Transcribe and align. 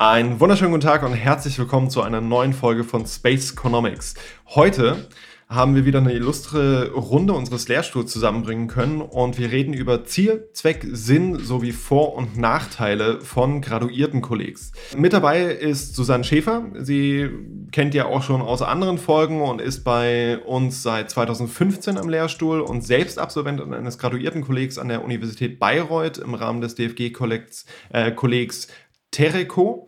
Einen 0.00 0.38
wunderschönen 0.38 0.70
guten 0.70 0.84
Tag 0.86 1.02
und 1.02 1.12
herzlich 1.12 1.58
willkommen 1.58 1.90
zu 1.90 2.02
einer 2.02 2.20
neuen 2.20 2.52
Folge 2.52 2.84
von 2.84 3.04
Space 3.04 3.50
Economics. 3.50 4.14
Heute 4.46 5.08
haben 5.48 5.74
wir 5.74 5.86
wieder 5.86 5.98
eine 5.98 6.12
illustre 6.12 6.92
Runde 6.92 7.32
unseres 7.32 7.66
Lehrstuhls 7.66 8.12
zusammenbringen 8.12 8.68
können 8.68 9.00
und 9.00 9.38
wir 9.38 9.50
reden 9.50 9.72
über 9.72 10.04
Ziel, 10.04 10.50
Zweck, 10.52 10.86
Sinn 10.92 11.40
sowie 11.40 11.72
Vor- 11.72 12.14
und 12.14 12.36
Nachteile 12.36 13.22
von 13.22 13.60
graduierten 13.60 14.22
Kollegs. 14.22 14.70
Mit 14.96 15.14
dabei 15.14 15.46
ist 15.46 15.96
Susanne 15.96 16.22
Schäfer. 16.22 16.66
Sie 16.78 17.28
kennt 17.72 17.92
ihr 17.92 18.06
auch 18.06 18.22
schon 18.22 18.40
aus 18.40 18.62
anderen 18.62 18.98
Folgen 18.98 19.40
und 19.40 19.60
ist 19.60 19.82
bei 19.82 20.38
uns 20.38 20.84
seit 20.84 21.10
2015 21.10 21.98
am 21.98 22.08
Lehrstuhl 22.08 22.60
und 22.60 22.84
selbst 22.84 23.18
Absolventin 23.18 23.74
eines 23.74 23.98
graduierten 23.98 24.42
Kollegs 24.42 24.78
an 24.78 24.88
der 24.88 25.02
Universität 25.02 25.58
Bayreuth 25.58 26.18
im 26.18 26.34
Rahmen 26.34 26.60
des 26.60 26.76
DFG-Kollegs 26.76 27.66
äh, 27.90 28.12
Tereco. 29.10 29.86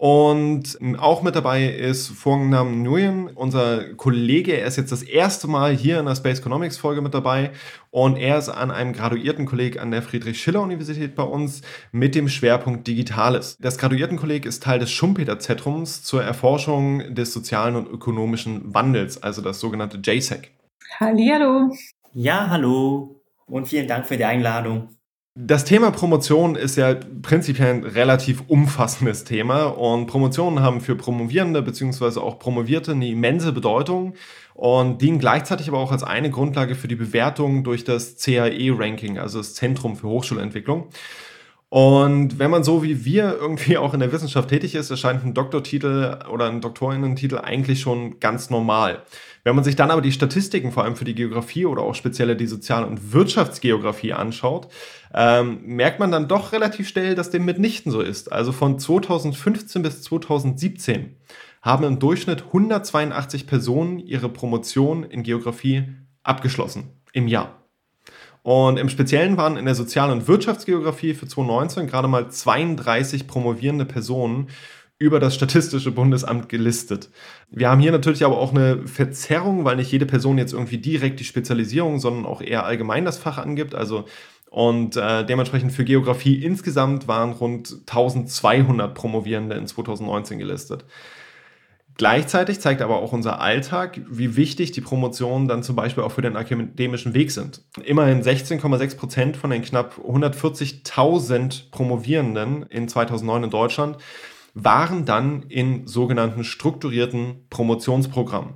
Und 0.00 0.78
auch 0.98 1.22
mit 1.22 1.36
dabei 1.36 1.66
ist 1.66 2.08
Vornam 2.08 2.82
Nguyen, 2.82 3.28
unser 3.28 3.92
Kollege. 3.96 4.54
Er 4.54 4.66
ist 4.66 4.78
jetzt 4.78 4.92
das 4.92 5.02
erste 5.02 5.46
Mal 5.46 5.76
hier 5.76 6.00
in 6.00 6.06
der 6.06 6.14
Space 6.14 6.38
Economics 6.38 6.78
Folge 6.78 7.02
mit 7.02 7.12
dabei. 7.12 7.50
Und 7.90 8.16
er 8.16 8.38
ist 8.38 8.48
an 8.48 8.70
einem 8.70 8.94
Graduiertenkolleg 8.94 9.78
an 9.78 9.90
der 9.90 10.00
Friedrich-Schiller-Universität 10.00 11.14
bei 11.14 11.22
uns 11.22 11.60
mit 11.92 12.14
dem 12.14 12.30
Schwerpunkt 12.30 12.86
Digitales. 12.86 13.58
Das 13.60 13.76
Graduiertenkolleg 13.76 14.46
ist 14.46 14.62
Teil 14.62 14.78
des 14.78 14.90
Schumpeter-Zentrums 14.90 16.02
zur 16.02 16.24
Erforschung 16.24 17.14
des 17.14 17.34
sozialen 17.34 17.76
und 17.76 17.86
ökonomischen 17.86 18.72
Wandels, 18.72 19.22
also 19.22 19.42
das 19.42 19.60
sogenannte 19.60 20.00
JSEC. 20.02 20.50
Hallihallo. 20.98 21.76
Ja, 22.14 22.48
hallo. 22.48 23.20
Und 23.44 23.68
vielen 23.68 23.86
Dank 23.86 24.06
für 24.06 24.16
die 24.16 24.24
Einladung. 24.24 24.96
Das 25.36 25.64
Thema 25.64 25.92
Promotion 25.92 26.56
ist 26.56 26.74
ja 26.74 26.96
prinzipiell 27.22 27.68
ein 27.68 27.84
relativ 27.84 28.42
umfassendes 28.48 29.22
Thema 29.22 29.66
und 29.66 30.08
Promotionen 30.08 30.60
haben 30.60 30.80
für 30.80 30.96
Promovierende 30.96 31.62
bzw. 31.62 32.18
auch 32.18 32.40
Promovierte 32.40 32.90
eine 32.90 33.08
immense 33.08 33.52
Bedeutung 33.52 34.14
und 34.54 35.00
dienen 35.00 35.20
gleichzeitig 35.20 35.68
aber 35.68 35.78
auch 35.78 35.92
als 35.92 36.02
eine 36.02 36.30
Grundlage 36.30 36.74
für 36.74 36.88
die 36.88 36.96
Bewertung 36.96 37.62
durch 37.62 37.84
das 37.84 38.16
CAE-Ranking, 38.16 39.18
also 39.18 39.38
das 39.38 39.54
Zentrum 39.54 39.94
für 39.94 40.08
Hochschulentwicklung. 40.08 40.88
Und 41.68 42.40
wenn 42.40 42.50
man 42.50 42.64
so 42.64 42.82
wie 42.82 43.04
wir 43.04 43.36
irgendwie 43.40 43.78
auch 43.78 43.94
in 43.94 44.00
der 44.00 44.10
Wissenschaft 44.10 44.48
tätig 44.48 44.74
ist, 44.74 44.90
erscheint 44.90 45.24
ein 45.24 45.34
Doktortitel 45.34 46.18
oder 46.28 46.46
ein 46.48 46.60
Doktorinnentitel 46.60 47.38
eigentlich 47.38 47.80
schon 47.80 48.18
ganz 48.18 48.50
normal. 48.50 49.04
Wenn 49.44 49.54
man 49.54 49.64
sich 49.64 49.76
dann 49.76 49.90
aber 49.90 50.02
die 50.02 50.12
Statistiken 50.12 50.72
vor 50.72 50.84
allem 50.84 50.96
für 50.96 51.04
die 51.04 51.14
Geografie 51.14 51.66
oder 51.66 51.82
auch 51.82 51.94
speziell 51.94 52.36
die 52.36 52.46
Sozial- 52.46 52.84
und 52.84 53.12
Wirtschaftsgeografie 53.12 54.12
anschaut, 54.12 54.68
ähm, 55.14 55.60
merkt 55.64 55.98
man 55.98 56.10
dann 56.10 56.28
doch 56.28 56.52
relativ 56.52 56.88
schnell, 56.88 57.14
dass 57.14 57.30
dem 57.30 57.44
mitnichten 57.44 57.90
so 57.90 58.00
ist. 58.00 58.30
Also 58.32 58.52
von 58.52 58.78
2015 58.78 59.82
bis 59.82 60.02
2017 60.02 61.16
haben 61.62 61.84
im 61.84 61.98
Durchschnitt 61.98 62.44
182 62.46 63.46
Personen 63.46 63.98
ihre 63.98 64.28
Promotion 64.28 65.04
in 65.04 65.22
Geografie 65.22 65.84
abgeschlossen 66.22 66.90
im 67.12 67.28
Jahr. 67.28 67.60
Und 68.42 68.78
im 68.78 68.88
Speziellen 68.88 69.36
waren 69.36 69.58
in 69.58 69.66
der 69.66 69.74
Sozial- 69.74 70.10
und 70.10 70.26
Wirtschaftsgeografie 70.26 71.12
für 71.12 71.26
2019 71.26 71.86
gerade 71.86 72.08
mal 72.08 72.30
32 72.30 73.26
promovierende 73.26 73.84
Personen 73.84 74.48
über 75.00 75.18
das 75.18 75.34
Statistische 75.34 75.90
Bundesamt 75.90 76.50
gelistet. 76.50 77.08
Wir 77.50 77.70
haben 77.70 77.80
hier 77.80 77.90
natürlich 77.90 78.24
aber 78.24 78.38
auch 78.38 78.52
eine 78.52 78.86
Verzerrung, 78.86 79.64
weil 79.64 79.76
nicht 79.76 79.90
jede 79.90 80.04
Person 80.04 80.36
jetzt 80.36 80.52
irgendwie 80.52 80.76
direkt 80.76 81.18
die 81.20 81.24
Spezialisierung, 81.24 81.98
sondern 81.98 82.26
auch 82.26 82.42
eher 82.42 82.66
allgemein 82.66 83.06
das 83.06 83.16
Fach 83.16 83.38
angibt. 83.38 83.74
Also 83.74 84.04
und 84.50 84.96
äh, 84.96 85.24
dementsprechend 85.24 85.72
für 85.72 85.84
Geografie 85.84 86.44
insgesamt 86.44 87.08
waren 87.08 87.32
rund 87.32 87.72
1200 87.88 88.94
Promovierende 88.94 89.56
in 89.56 89.66
2019 89.66 90.38
gelistet. 90.38 90.84
Gleichzeitig 91.96 92.60
zeigt 92.60 92.82
aber 92.82 92.96
auch 92.96 93.12
unser 93.12 93.40
Alltag, 93.40 94.00
wie 94.10 94.36
wichtig 94.36 94.72
die 94.72 94.80
Promotionen 94.80 95.48
dann 95.48 95.62
zum 95.62 95.76
Beispiel 95.76 96.02
auch 96.02 96.12
für 96.12 96.22
den 96.22 96.36
akademischen 96.36 97.14
Weg 97.14 97.30
sind. 97.30 97.62
Immerhin 97.84 98.22
16,6 98.22 98.96
Prozent 98.96 99.36
von 99.36 99.50
den 99.50 99.62
knapp 99.62 99.98
140.000 99.98 101.70
Promovierenden 101.70 102.64
in 102.64 102.88
2009 102.88 103.44
in 103.44 103.50
Deutschland 103.50 103.96
waren 104.54 105.04
dann 105.04 105.44
in 105.48 105.86
sogenannten 105.86 106.44
strukturierten 106.44 107.46
Promotionsprogrammen. 107.50 108.54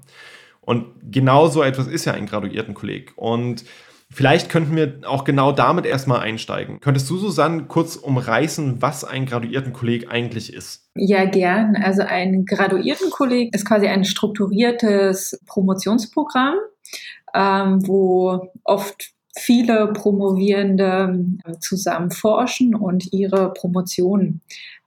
Und 0.61 0.87
genau 1.03 1.49
so 1.49 1.63
etwas 1.63 1.87
ist 1.87 2.05
ja 2.05 2.15
ein 2.15 2.27
Graduiertenkolleg. 2.27 3.13
Und 3.17 3.65
vielleicht 4.11 4.49
könnten 4.49 4.77
wir 4.77 5.01
auch 5.05 5.25
genau 5.25 5.53
damit 5.53 5.85
erstmal 5.85 6.21
einsteigen. 6.21 6.81
Könntest 6.81 7.09
du, 7.11 7.19
Susanne, 7.19 7.65
kurz 7.65 7.97
umreißen, 7.97 8.81
was 8.81 9.05
ein 9.05 9.27
Graduiertenkolleg 9.27 10.11
eigentlich 10.11 10.53
ist? 10.53 10.89
Ja, 10.95 11.27
gern. 11.27 11.77
Also 11.77 12.03
ein 12.03 12.47
Graduiertenkolleg 12.47 13.55
ist 13.55 13.67
quasi 13.67 13.89
ein 13.89 14.05
strukturiertes 14.05 15.41
Promotionsprogramm, 15.47 16.57
ähm, 17.35 17.87
wo 17.87 18.51
oft 18.65 19.15
viele 19.37 19.93
Promovierende 19.93 21.25
zusammen 21.61 22.11
forschen 22.11 22.75
und 22.75 23.13
ihre 23.13 23.53
Promotion 23.53 24.41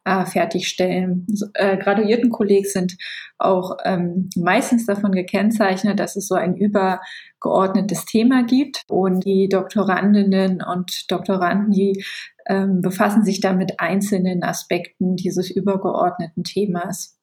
äh, 0.08 0.26
fertigstellen. 0.26 1.28
Äh, 1.54 1.78
Graduiertenkolleg 1.78 2.66
sind 2.66 2.98
auch 3.38 3.78
ähm, 3.84 4.30
meistens 4.38 4.86
davon 4.86 5.12
gekennzeichnet, 5.12 6.00
dass 6.00 6.16
es 6.16 6.28
so 6.28 6.36
ein 6.36 6.56
übergeordnetes 6.56 8.06
Thema 8.06 8.44
gibt 8.44 8.84
und 8.88 9.26
die 9.26 9.50
Doktorandinnen 9.50 10.64
und 10.64 11.12
Doktoranden, 11.12 11.72
die 11.72 12.06
ähm, 12.48 12.82
befassen 12.82 13.26
sich 13.26 13.42
dann 13.42 13.58
mit 13.58 13.82
einzelnen 13.82 14.44
Aspekten 14.44 15.18
dieses 15.18 15.52
übergeordneten 15.52 16.46
Themas. 16.46 17.20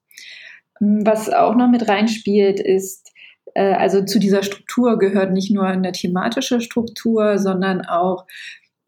Was 0.79 1.33
auch 1.33 1.55
noch 1.55 1.71
mit 1.71 1.89
reinspielt, 1.89 2.61
ist, 2.61 3.13
äh, 3.55 3.73
also 3.73 4.05
zu 4.05 4.19
dieser 4.19 4.43
Struktur 4.43 4.99
gehört 4.99 5.33
nicht 5.33 5.51
nur 5.51 5.65
eine 5.65 5.93
thematische 5.93 6.61
Struktur, 6.61 7.39
sondern 7.39 7.81
auch 7.87 8.27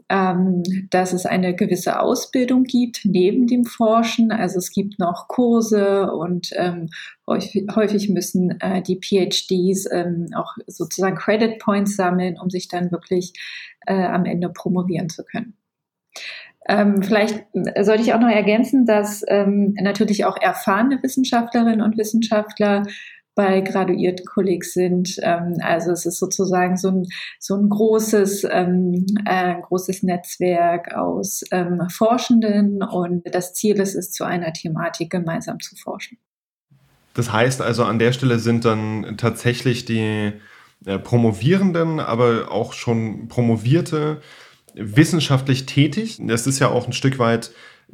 ähm, 0.09 0.63
dass 0.91 1.13
es 1.13 1.27
eine 1.27 1.55
gewisse 1.55 2.01
Ausbildung 2.01 2.65
gibt 2.65 3.01
neben 3.05 3.47
dem 3.47 3.65
Forschen. 3.65 4.31
Also 4.31 4.59
es 4.59 4.71
gibt 4.71 4.99
noch 4.99 5.27
Kurse 5.29 6.13
und 6.13 6.51
ähm, 6.55 6.89
häufig, 7.27 7.67
häufig, 7.75 8.09
müssen 8.09 8.61
äh, 8.61 8.83
die 8.83 9.01
PhDs 9.01 9.89
ähm, 9.91 10.29
auch 10.37 10.55
sozusagen 10.67 11.17
Credit 11.17 11.59
Points 11.59 11.97
sammeln, 11.97 12.39
um 12.41 12.51
sich 12.51 12.69
dann 12.69 12.93
wirklich 12.93 13.33
äh, 13.87 13.95
am 13.95 14.25
Ende 14.25 14.49
promovieren 14.49 15.09
zu 15.09 15.25
können. 15.25 15.57
Ähm, 16.69 17.03
vielleicht 17.03 17.45
sollte 17.81 18.03
ich 18.03 18.13
auch 18.13 18.21
noch 18.21 18.29
ergänzen, 18.29 18.87
dass 18.87 19.25
ähm, 19.29 19.75
natürlich 19.81 20.25
auch 20.25 20.37
erfahrene 20.41 21.01
Wissenschaftlerinnen 21.03 21.81
und 21.81 21.97
Wissenschaftler 21.97 22.85
bei 23.37 23.61
graduierten 23.61 24.27
Kollegs 24.27 24.73
sind. 24.73 25.17
Ähm, 25.23 25.59
also 25.61 25.93
es 25.93 26.07
ist 26.07 26.19
sozusagen 26.19 26.77
so 26.77 26.89
ein, 26.89 27.07
so 27.39 27.55
ein 27.55 27.69
großes, 27.69 28.45
ähm, 28.51 29.07
äh, 29.27 29.55
großes 29.63 30.03
Netzwerk 30.03 30.93
aus 30.95 31.45
ähm, 31.53 31.83
Forschenden 31.89 32.83
und 32.83 33.23
das 33.33 33.55
Ziel 33.55 33.79
ist 33.79 33.95
es, 33.95 34.11
zu 34.11 34.25
einer 34.25 34.53
Thematik 34.53 35.11
gemeinsam 35.11 35.61
zu 35.61 35.77
forschen. 35.77 36.19
Das 37.15 37.33
heißt 37.33 37.63
also, 37.63 37.85
an 37.85 37.99
der 37.99 38.13
Stelle 38.13 38.39
sind 38.39 38.65
dann 38.65 39.17
tatsächlich 39.17 39.85
die 39.85 40.33
äh, 40.85 40.99
Promovierenden, 40.99 42.01
aber 42.01 42.51
auch 42.51 42.73
schon 42.73 43.29
Promovierte 43.29 44.23
wissenschaftlich 44.77 45.67
tätig. 45.67 46.19
Das 46.21 46.47
ist 46.47 46.59
ja 46.59 46.69
auch 46.69 46.87
ein 46.87 46.93
Stück 46.93 47.19
weit 47.19 47.51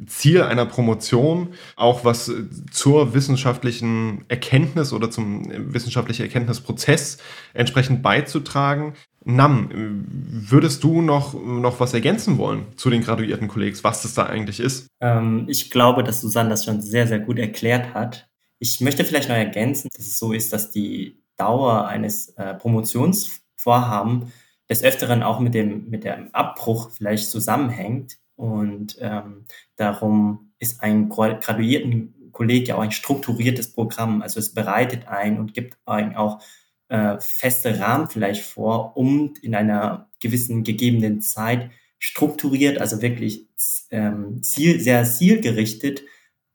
Ziel 0.07 0.41
einer 0.41 0.65
Promotion, 0.65 1.49
auch 1.75 2.03
was 2.03 2.31
zur 2.71 3.13
wissenschaftlichen 3.13 4.25
Erkenntnis 4.27 4.91
oder 4.91 5.11
zum 5.11 5.45
wissenschaftlichen 5.73 6.23
Erkenntnisprozess 6.23 7.19
entsprechend 7.53 8.01
beizutragen. 8.01 8.93
Nam, 9.23 9.69
würdest 9.71 10.83
du 10.83 11.01
noch, 11.01 11.33
noch 11.33 11.79
was 11.79 11.93
ergänzen 11.93 12.37
wollen 12.37 12.65
zu 12.75 12.89
den 12.89 13.03
graduierten 13.03 13.47
Kollegen, 13.47 13.77
was 13.83 14.01
das 14.01 14.15
da 14.15 14.25
eigentlich 14.25 14.59
ist? 14.59 14.87
Ähm, 14.99 15.45
ich 15.47 15.69
glaube, 15.71 16.03
dass 16.03 16.21
Susanne 16.21 16.49
das 16.49 16.65
schon 16.65 16.81
sehr, 16.81 17.07
sehr 17.07 17.19
gut 17.19 17.39
erklärt 17.39 17.93
hat. 17.93 18.27
Ich 18.59 18.81
möchte 18.81 19.05
vielleicht 19.05 19.29
noch 19.29 19.35
ergänzen, 19.35 19.89
dass 19.95 20.07
es 20.07 20.17
so 20.17 20.33
ist, 20.33 20.51
dass 20.51 20.71
die 20.71 21.21
Dauer 21.37 21.87
eines 21.87 22.29
äh, 22.29 22.53
Promotionsvorhabens 22.55 24.31
des 24.73 24.83
Öfteren 24.83 25.21
auch 25.21 25.39
mit 25.39 25.53
dem, 25.53 25.89
mit 25.89 26.03
dem 26.03 26.33
Abbruch 26.33 26.89
vielleicht 26.91 27.29
zusammenhängt. 27.29 28.17
Und 28.35 28.97
ähm, 28.99 29.45
darum 29.75 30.51
ist 30.59 30.81
ein 30.81 31.09
Graduiertenkolleg 31.09 32.67
ja 32.67 32.75
auch 32.75 32.81
ein 32.81 32.91
strukturiertes 32.91 33.71
Programm. 33.73 34.21
Also 34.23 34.39
es 34.39 34.53
bereitet 34.53 35.07
ein 35.07 35.37
und 35.37 35.53
gibt 35.53 35.77
ein 35.85 36.15
auch 36.15 36.41
äh, 36.89 37.17
feste 37.19 37.79
Rahmen 37.79 38.09
vielleicht 38.09 38.41
vor, 38.43 38.97
um 38.97 39.35
in 39.41 39.53
einer 39.53 40.09
gewissen 40.19 40.63
gegebenen 40.63 41.21
Zeit 41.21 41.69
strukturiert, 41.99 42.79
also 42.79 43.01
wirklich 43.01 43.47
ähm, 43.91 44.41
ziel, 44.41 44.79
sehr 44.79 45.05
zielgerichtet 45.05 46.03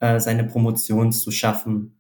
äh, 0.01 0.19
seine 0.19 0.45
Promotion 0.45 1.13
zu 1.13 1.31
schaffen. 1.31 1.98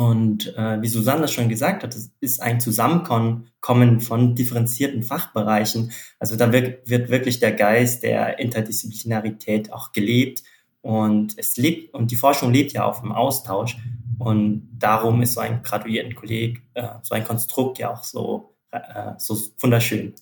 Und 0.00 0.56
äh, 0.56 0.80
wie 0.80 0.88
Susanne 0.88 1.28
schon 1.28 1.50
gesagt 1.50 1.82
hat, 1.82 1.94
es 1.94 2.10
ist 2.20 2.40
ein 2.40 2.58
Zusammenkommen 2.58 4.00
von 4.00 4.34
differenzierten 4.34 5.02
Fachbereichen. 5.02 5.92
Also 6.18 6.36
da 6.36 6.54
wird, 6.54 6.88
wird 6.88 7.10
wirklich 7.10 7.38
der 7.38 7.52
Geist 7.52 8.02
der 8.02 8.38
Interdisziplinarität 8.38 9.74
auch 9.74 9.92
gelebt 9.92 10.42
Und 10.80 11.34
es 11.36 11.58
lebt, 11.58 11.92
und 11.92 12.10
die 12.10 12.16
Forschung 12.16 12.50
lebt 12.50 12.72
ja 12.72 12.86
auf 12.86 13.02
dem 13.02 13.12
Austausch. 13.12 13.76
Und 14.18 14.70
darum 14.78 15.20
ist 15.20 15.34
so 15.34 15.40
ein 15.40 15.62
Graduiertenkolleg, 15.62 16.62
äh, 16.72 16.88
so 17.02 17.14
ein 17.14 17.24
Konstrukt 17.24 17.78
ja 17.78 17.92
auch 17.92 18.02
so, 18.02 18.56
äh, 18.70 19.12
so 19.18 19.36
wunderschön. 19.60 20.14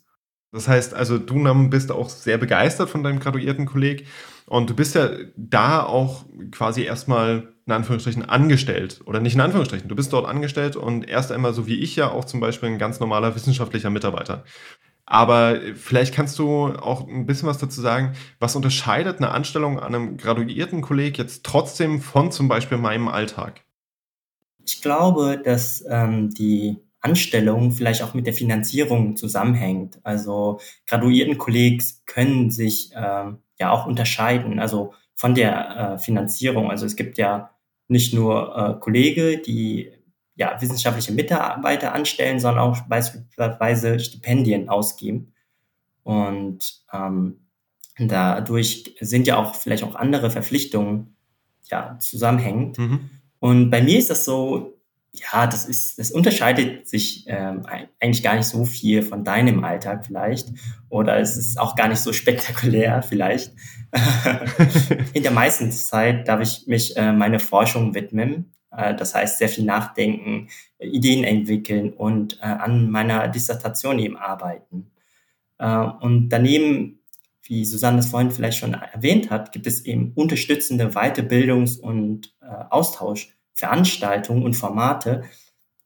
Das 0.50 0.66
heißt 0.66 0.92
also, 0.92 1.18
du 1.18 1.68
bist 1.68 1.92
auch 1.92 2.08
sehr 2.08 2.38
begeistert 2.38 2.90
von 2.90 3.04
deinem 3.04 3.20
Graduiertenkolleg 3.20 4.08
und 4.46 4.70
du 4.70 4.74
bist 4.74 4.96
ja 4.96 5.10
da 5.36 5.84
auch 5.84 6.24
quasi 6.50 6.82
erstmal 6.82 7.52
in 7.68 7.74
Anführungsstrichen 7.74 8.24
angestellt 8.24 9.02
oder 9.04 9.20
nicht 9.20 9.34
in 9.34 9.42
Anführungsstrichen, 9.42 9.88
du 9.88 9.94
bist 9.94 10.10
dort 10.14 10.26
angestellt 10.26 10.74
und 10.74 11.06
erst 11.06 11.30
einmal 11.30 11.52
so 11.52 11.66
wie 11.66 11.78
ich 11.78 11.96
ja 11.96 12.10
auch 12.10 12.24
zum 12.24 12.40
Beispiel 12.40 12.70
ein 12.70 12.78
ganz 12.78 12.98
normaler 12.98 13.34
wissenschaftlicher 13.34 13.90
Mitarbeiter. 13.90 14.44
Aber 15.04 15.58
vielleicht 15.74 16.14
kannst 16.14 16.38
du 16.38 16.68
auch 16.68 17.06
ein 17.06 17.26
bisschen 17.26 17.46
was 17.46 17.58
dazu 17.58 17.80
sagen, 17.82 18.14
was 18.40 18.56
unterscheidet 18.56 19.18
eine 19.18 19.30
Anstellung 19.30 19.78
an 19.78 19.94
einem 19.94 20.16
Graduiertenkolleg 20.16 21.18
jetzt 21.18 21.44
trotzdem 21.44 22.00
von 22.00 22.32
zum 22.32 22.48
Beispiel 22.48 22.78
meinem 22.78 23.08
Alltag? 23.08 23.60
Ich 24.64 24.80
glaube, 24.80 25.40
dass 25.42 25.84
ähm, 25.88 26.30
die 26.30 26.78
Anstellung 27.00 27.72
vielleicht 27.72 28.02
auch 28.02 28.14
mit 28.14 28.26
der 28.26 28.34
Finanzierung 28.34 29.16
zusammenhängt. 29.16 29.98
Also 30.04 30.60
Graduiertenkollegs 30.86 32.02
können 32.06 32.50
sich 32.50 32.92
äh, 32.94 33.32
ja 33.60 33.70
auch 33.70 33.86
unterscheiden, 33.86 34.58
also 34.58 34.94
von 35.14 35.34
der 35.34 35.76
äh, 35.76 35.98
Finanzierung. 35.98 36.70
Also 36.70 36.86
es 36.86 36.96
gibt 36.96 37.18
ja 37.18 37.50
nicht 37.88 38.14
nur 38.14 38.56
äh, 38.56 38.80
Kollege, 38.80 39.38
die 39.38 39.92
ja 40.36 40.60
wissenschaftliche 40.60 41.12
Mitarbeiter 41.12 41.92
anstellen, 41.92 42.38
sondern 42.38 42.62
auch 42.62 42.80
beispielsweise 42.82 43.98
Stipendien 43.98 44.68
ausgeben. 44.68 45.32
Und 46.04 46.82
ähm, 46.92 47.40
dadurch 47.98 48.94
sind 49.00 49.26
ja 49.26 49.36
auch 49.36 49.54
vielleicht 49.54 49.82
auch 49.82 49.96
andere 49.96 50.30
Verpflichtungen 50.30 51.16
ja 51.64 51.98
zusammenhängend. 51.98 52.78
Mhm. 52.78 53.10
Und 53.40 53.70
bei 53.70 53.82
mir 53.82 53.98
ist 53.98 54.10
das 54.10 54.24
so, 54.24 54.77
ja, 55.20 55.46
das 55.46 55.66
ist, 55.66 55.98
das 55.98 56.10
unterscheidet 56.10 56.88
sich 56.88 57.24
ähm, 57.26 57.66
eigentlich 58.00 58.22
gar 58.22 58.36
nicht 58.36 58.46
so 58.46 58.64
viel 58.64 59.02
von 59.02 59.24
deinem 59.24 59.64
Alltag 59.64 60.06
vielleicht. 60.06 60.48
Oder 60.88 61.18
es 61.18 61.36
ist 61.36 61.58
auch 61.58 61.76
gar 61.76 61.88
nicht 61.88 62.00
so 62.00 62.12
spektakulär 62.12 63.02
vielleicht. 63.08 63.52
In 65.12 65.22
der 65.22 65.32
meisten 65.32 65.70
Zeit 65.72 66.28
darf 66.28 66.40
ich 66.40 66.66
mich 66.66 66.96
äh, 66.96 67.12
meine 67.12 67.38
Forschung 67.38 67.94
widmen. 67.94 68.52
Äh, 68.70 68.94
das 68.94 69.14
heißt, 69.14 69.38
sehr 69.38 69.48
viel 69.48 69.64
nachdenken, 69.64 70.48
Ideen 70.78 71.24
entwickeln 71.24 71.92
und 71.92 72.38
äh, 72.40 72.46
an 72.46 72.90
meiner 72.90 73.28
Dissertation 73.28 73.98
eben 73.98 74.16
arbeiten. 74.16 74.90
Äh, 75.58 75.86
und 76.00 76.28
daneben, 76.28 77.00
wie 77.42 77.64
Susanne 77.64 78.00
es 78.00 78.10
vorhin 78.10 78.30
vielleicht 78.30 78.58
schon 78.58 78.74
erwähnt 78.74 79.30
hat, 79.30 79.52
gibt 79.52 79.66
es 79.66 79.84
eben 79.84 80.12
unterstützende 80.14 80.88
Weiterbildungs- 80.90 81.80
und 81.80 82.34
äh, 82.42 82.46
Austausch 82.70 83.37
Veranstaltungen 83.58 84.44
und 84.44 84.54
Formate, 84.54 85.24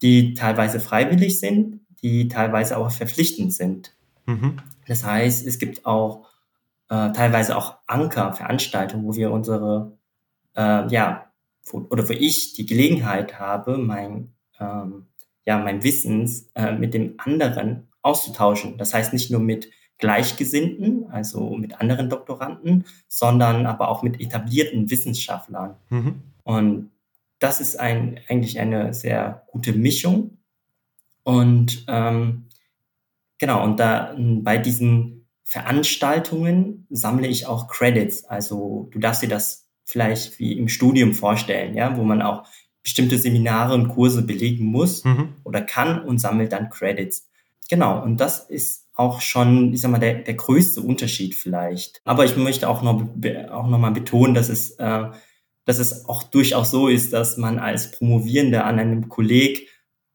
die 0.03 0.35
teilweise 0.35 0.79
freiwillig 0.79 1.41
sind, 1.41 1.81
die 2.03 2.29
teilweise 2.29 2.77
auch 2.77 2.91
verpflichtend 2.91 3.55
sind. 3.55 3.97
Mhm. 4.27 4.59
Das 4.87 5.05
heißt, 5.05 5.47
es 5.47 5.59
gibt 5.59 5.87
auch 5.87 6.29
äh, 6.91 7.13
teilweise 7.13 7.57
auch 7.57 7.77
Ankerveranstaltungen, 7.87 9.07
wo 9.07 9.17
wir 9.17 9.31
unsere, 9.31 9.97
äh, 10.55 10.87
ja, 10.93 11.33
wo, 11.65 11.87
oder 11.89 12.07
wo 12.07 12.13
ich 12.13 12.53
die 12.53 12.67
Gelegenheit 12.67 13.41
habe, 13.41 13.79
mein, 13.79 14.35
ähm, 14.61 15.07
ja, 15.47 15.57
mein 15.57 15.83
Wissens 15.83 16.51
äh, 16.55 16.73
mit 16.73 16.93
dem 16.93 17.15
anderen 17.17 17.89
auszutauschen. 18.03 18.77
Das 18.77 18.93
heißt 18.93 19.15
nicht 19.15 19.31
nur 19.31 19.41
mit 19.41 19.71
Gleichgesinnten, 19.97 21.07
also 21.11 21.57
mit 21.57 21.81
anderen 21.81 22.11
Doktoranden, 22.11 22.85
sondern 23.09 23.65
aber 23.65 23.89
auch 23.89 24.03
mit 24.03 24.21
etablierten 24.21 24.91
Wissenschaftlern. 24.91 25.77
Mhm. 25.89 26.23
Und 26.43 26.91
das 27.43 27.61
ist 27.61 27.79
ein, 27.79 28.21
eigentlich 28.29 28.61
eine 28.61 28.94
sehr 28.94 29.43
gute 29.49 29.73
Mischung. 29.73 30.39
Und 31.25 31.85
ähm, 31.89 32.49
genau, 33.39 33.65
und 33.65 33.81
da 33.81 34.15
bei 34.17 34.59
diesen 34.59 35.29
Veranstaltungen 35.44 36.87
sammle 36.91 37.27
ich 37.27 37.47
auch 37.47 37.69
Credits. 37.69 38.25
Also 38.25 38.89
du 38.93 38.99
darfst 38.99 39.23
dir 39.23 39.29
das 39.29 39.69
vielleicht 39.85 40.39
wie 40.39 40.56
im 40.56 40.69
Studium 40.69 41.15
vorstellen, 41.15 41.75
ja, 41.75 41.97
wo 41.97 42.05
man 42.05 42.23
auch 42.23 42.44
bestimmte 42.83 43.19
Seminare 43.19 43.75
und 43.75 43.89
Kurse 43.89 44.23
belegen 44.23 44.65
muss 44.65 45.05
mhm. 45.05 45.35
oder 45.44 45.61
kann 45.61 46.03
und 46.03 46.19
sammelt 46.19 46.53
dann 46.53 46.71
Credits. 46.71 47.29
Genau, 47.69 48.03
und 48.03 48.19
das 48.19 48.41
ist 48.41 48.89
auch 48.94 49.21
schon, 49.21 49.73
ich 49.73 49.81
sag 49.81 49.91
mal, 49.91 49.99
der, 49.99 50.15
der 50.15 50.35
größte 50.35 50.81
Unterschied 50.81 51.35
vielleicht. 51.35 52.00
Aber 52.05 52.25
ich 52.25 52.37
möchte 52.37 52.69
auch 52.69 52.83
noch, 52.83 53.03
auch 53.50 53.69
noch 53.69 53.79
mal 53.79 53.91
betonen, 53.91 54.35
dass 54.35 54.49
es 54.49 54.73
äh, 54.73 55.05
dass 55.64 55.79
es 55.79 56.06
auch 56.06 56.23
durchaus 56.23 56.70
so 56.70 56.88
ist, 56.88 57.12
dass 57.12 57.37
man 57.37 57.59
als 57.59 57.91
Promovierender 57.93 58.64
an 58.64 58.79
einem 58.79 59.09
Kolleg 59.09 59.69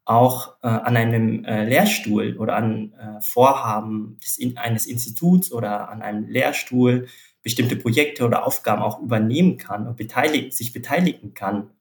auch 0.07 0.55
äh, 0.61 0.67
an 0.67 0.95
einem 0.95 1.43
äh, 1.43 1.65
Lehrstuhl 1.65 2.37
oder 2.37 2.55
an 2.55 2.93
äh, 2.93 3.21
Vorhaben 3.21 4.17
des, 4.23 4.37
in, 4.37 4.57
eines 4.57 4.85
Instituts 4.85 5.51
oder 5.51 5.89
an 5.89 6.01
einem 6.01 6.27
Lehrstuhl 6.29 7.07
bestimmte 7.43 7.75
Projekte 7.75 8.25
oder 8.25 8.45
Aufgaben 8.45 8.81
auch 8.81 9.01
übernehmen 9.01 9.57
kann 9.57 9.85
und 9.85 9.97
beteiligt, 9.97 10.53
sich 10.53 10.71
beteiligen 10.71 11.33
kann. 11.33 11.71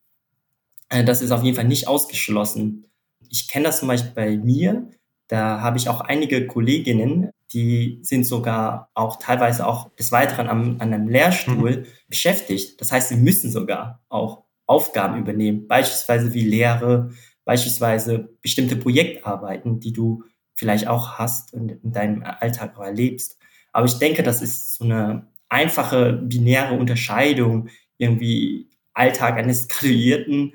Äh, 0.89 1.05
das 1.05 1.23
ist 1.23 1.31
auf 1.31 1.45
jeden 1.45 1.57
Fall 1.57 1.67
nicht 1.67 1.87
ausgeschlossen. 1.87 2.87
Ich 3.31 3.49
kenne 3.49 3.67
das 3.67 3.79
zum 3.79 3.89
Beispiel 3.89 4.13
bei 4.13 4.37
mir. 4.37 4.91
Da 5.29 5.61
habe 5.61 5.79
ich 5.79 5.89
auch 5.89 6.01
einige 6.01 6.47
Kolleginnen, 6.47 7.31
die 7.53 8.01
sind 8.03 8.25
sogar 8.25 8.91
auch 8.95 9.17
teilweise 9.17 9.67
auch 9.67 9.95
des 9.97 10.13
Weiteren 10.13 10.49
am, 10.49 10.77
an 10.81 10.93
einem 10.93 11.09
Lehrstuhl 11.09 11.79
mhm. 11.79 11.87
beschäftigt. 12.09 12.81
Das 12.81 12.93
heißt, 12.93 13.09
sie 13.09 13.17
müssen 13.17 13.51
sogar 13.51 14.03
auch 14.09 14.45
Aufgaben 14.67 15.19
übernehmen, 15.19 15.69
beispielsweise 15.69 16.35
wie 16.35 16.45
Lehre, 16.45 17.11
beispielsweise 17.45 18.31
bestimmte 18.43 18.77
Projektarbeiten, 18.77 19.79
die 19.79 19.93
du 19.93 20.25
vielleicht 20.55 20.89
auch 20.89 21.19
hast 21.19 21.55
und 21.55 21.71
in 21.71 21.93
deinem 21.93 22.25
Alltag 22.25 22.77
auch 22.77 22.83
erlebst. 22.83 23.39
Aber 23.73 23.87
ich 23.87 23.99
denke, 23.99 24.23
das 24.23 24.43
ist 24.43 24.75
so 24.75 24.85
eine 24.85 25.29
einfache 25.49 26.15
binäre 26.15 26.75
Unterscheidung, 26.75 27.69
irgendwie 27.99 28.71
Alltag 28.95 29.37
eines 29.37 29.69
Graduierten 29.69 30.55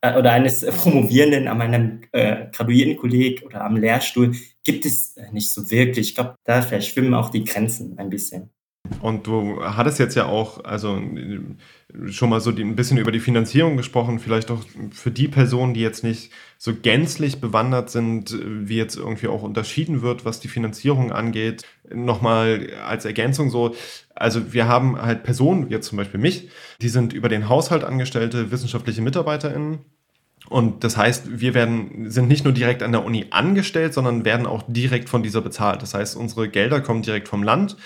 äh, 0.00 0.18
oder 0.18 0.32
eines 0.32 0.64
Promovierenden 0.64 1.48
an 1.48 1.58
meinem 1.58 2.00
äh, 2.12 2.46
Graduiertenkolleg 2.52 3.42
oder 3.44 3.64
am 3.64 3.76
Lehrstuhl 3.76 4.34
gibt 4.64 4.84
es 4.84 5.16
äh, 5.16 5.30
nicht 5.32 5.52
so 5.52 5.70
wirklich. 5.70 6.08
Ich 6.10 6.14
glaube, 6.14 6.36
da 6.44 6.62
verschwimmen 6.62 7.14
auch 7.14 7.30
die 7.30 7.44
Grenzen 7.44 7.98
ein 7.98 8.10
bisschen. 8.10 8.50
Und 9.02 9.26
du 9.26 9.62
hattest 9.62 9.98
jetzt 9.98 10.16
ja 10.16 10.26
auch, 10.26 10.64
also 10.64 11.00
schon 12.08 12.30
mal 12.30 12.40
so 12.40 12.52
die, 12.52 12.62
ein 12.62 12.76
bisschen 12.76 12.98
über 12.98 13.12
die 13.12 13.20
Finanzierung 13.20 13.76
gesprochen, 13.76 14.18
vielleicht 14.18 14.50
auch 14.50 14.62
für 14.92 15.10
die 15.10 15.28
Personen, 15.28 15.74
die 15.74 15.80
jetzt 15.80 16.04
nicht 16.04 16.30
so 16.58 16.74
gänzlich 16.74 17.40
bewandert 17.40 17.90
sind, 17.90 18.36
wie 18.42 18.76
jetzt 18.76 18.96
irgendwie 18.96 19.28
auch 19.28 19.42
unterschieden 19.42 20.02
wird, 20.02 20.24
was 20.24 20.40
die 20.40 20.48
Finanzierung 20.48 21.12
angeht. 21.12 21.64
Nochmal 21.92 22.70
als 22.86 23.04
Ergänzung 23.04 23.50
so, 23.50 23.74
also 24.14 24.52
wir 24.52 24.68
haben 24.68 25.00
halt 25.00 25.22
Personen, 25.22 25.70
jetzt 25.70 25.88
zum 25.88 25.98
Beispiel 25.98 26.20
mich, 26.20 26.48
die 26.80 26.88
sind 26.88 27.12
über 27.12 27.28
den 27.28 27.48
Haushalt 27.48 27.84
angestellte 27.84 28.50
wissenschaftliche 28.50 29.02
MitarbeiterInnen 29.02 29.80
und 30.48 30.82
das 30.84 30.96
heißt, 30.96 31.40
wir 31.40 31.54
werden, 31.54 32.10
sind 32.10 32.28
nicht 32.28 32.44
nur 32.44 32.52
direkt 32.52 32.82
an 32.82 32.92
der 32.92 33.04
Uni 33.04 33.26
angestellt, 33.30 33.94
sondern 33.94 34.24
werden 34.24 34.46
auch 34.46 34.64
direkt 34.66 35.08
von 35.08 35.22
dieser 35.22 35.42
bezahlt. 35.42 35.82
Das 35.82 35.94
heißt, 35.94 36.16
unsere 36.16 36.48
Gelder 36.48 36.80
kommen 36.80 37.02
direkt 37.02 37.28
vom 37.28 37.42
Land 37.42 37.76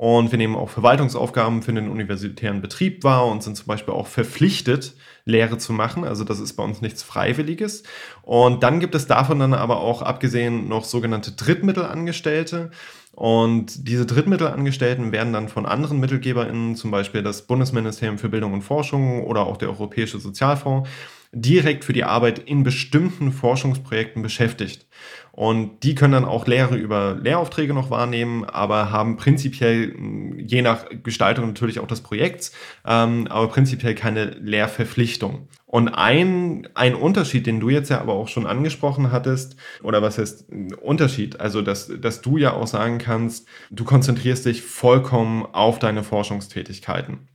und 0.00 0.30
wir 0.30 0.38
nehmen 0.38 0.56
auch 0.56 0.70
Verwaltungsaufgaben 0.70 1.60
für 1.60 1.74
den 1.74 1.90
universitären 1.90 2.62
Betrieb 2.62 3.04
wahr 3.04 3.26
und 3.26 3.42
sind 3.42 3.58
zum 3.58 3.66
Beispiel 3.66 3.92
auch 3.92 4.06
verpflichtet, 4.06 4.94
Lehre 5.26 5.58
zu 5.58 5.74
machen. 5.74 6.04
Also 6.04 6.24
das 6.24 6.40
ist 6.40 6.54
bei 6.54 6.62
uns 6.62 6.80
nichts 6.80 7.02
Freiwilliges. 7.02 7.82
Und 8.22 8.62
dann 8.62 8.80
gibt 8.80 8.94
es 8.94 9.06
davon 9.06 9.38
dann 9.40 9.52
aber 9.52 9.80
auch 9.80 10.00
abgesehen 10.00 10.68
noch 10.68 10.84
sogenannte 10.84 11.32
Drittmittelangestellte. 11.32 12.70
Und 13.12 13.86
diese 13.86 14.06
Drittmittelangestellten 14.06 15.12
werden 15.12 15.34
dann 15.34 15.50
von 15.50 15.66
anderen 15.66 16.00
MittelgeberInnen, 16.00 16.76
zum 16.76 16.90
Beispiel 16.90 17.22
das 17.22 17.46
Bundesministerium 17.46 18.16
für 18.16 18.30
Bildung 18.30 18.54
und 18.54 18.62
Forschung 18.62 19.24
oder 19.24 19.42
auch 19.42 19.58
der 19.58 19.68
Europäische 19.68 20.18
Sozialfonds, 20.18 20.88
direkt 21.32 21.84
für 21.84 21.92
die 21.92 22.04
Arbeit 22.04 22.38
in 22.38 22.64
bestimmten 22.64 23.32
Forschungsprojekten 23.32 24.22
beschäftigt. 24.22 24.86
Und 25.32 25.84
die 25.84 25.94
können 25.94 26.12
dann 26.12 26.24
auch 26.24 26.46
Lehre 26.46 26.76
über 26.76 27.16
Lehraufträge 27.20 27.72
noch 27.72 27.90
wahrnehmen, 27.90 28.44
aber 28.44 28.90
haben 28.90 29.16
prinzipiell, 29.16 29.94
je 30.36 30.62
nach 30.62 30.86
Gestaltung 31.02 31.46
natürlich 31.46 31.78
auch 31.78 31.86
des 31.86 32.00
Projekts, 32.00 32.52
ähm, 32.86 33.26
aber 33.28 33.48
prinzipiell 33.48 33.94
keine 33.94 34.26
Lehrverpflichtung. 34.26 35.48
Und 35.66 35.88
ein, 35.88 36.68
ein 36.74 36.96
Unterschied, 36.96 37.46
den 37.46 37.60
du 37.60 37.68
jetzt 37.68 37.90
ja 37.90 38.00
aber 38.00 38.14
auch 38.14 38.26
schon 38.26 38.44
angesprochen 38.44 39.12
hattest, 39.12 39.54
oder 39.84 40.02
was 40.02 40.18
heißt 40.18 40.46
Unterschied? 40.82 41.38
Also, 41.38 41.62
dass, 41.62 41.92
dass 42.00 42.22
du 42.22 42.38
ja 42.38 42.54
auch 42.54 42.66
sagen 42.66 42.98
kannst, 42.98 43.46
du 43.70 43.84
konzentrierst 43.84 44.46
dich 44.46 44.62
vollkommen 44.62 45.46
auf 45.46 45.78
deine 45.78 46.02
Forschungstätigkeiten. 46.02 47.29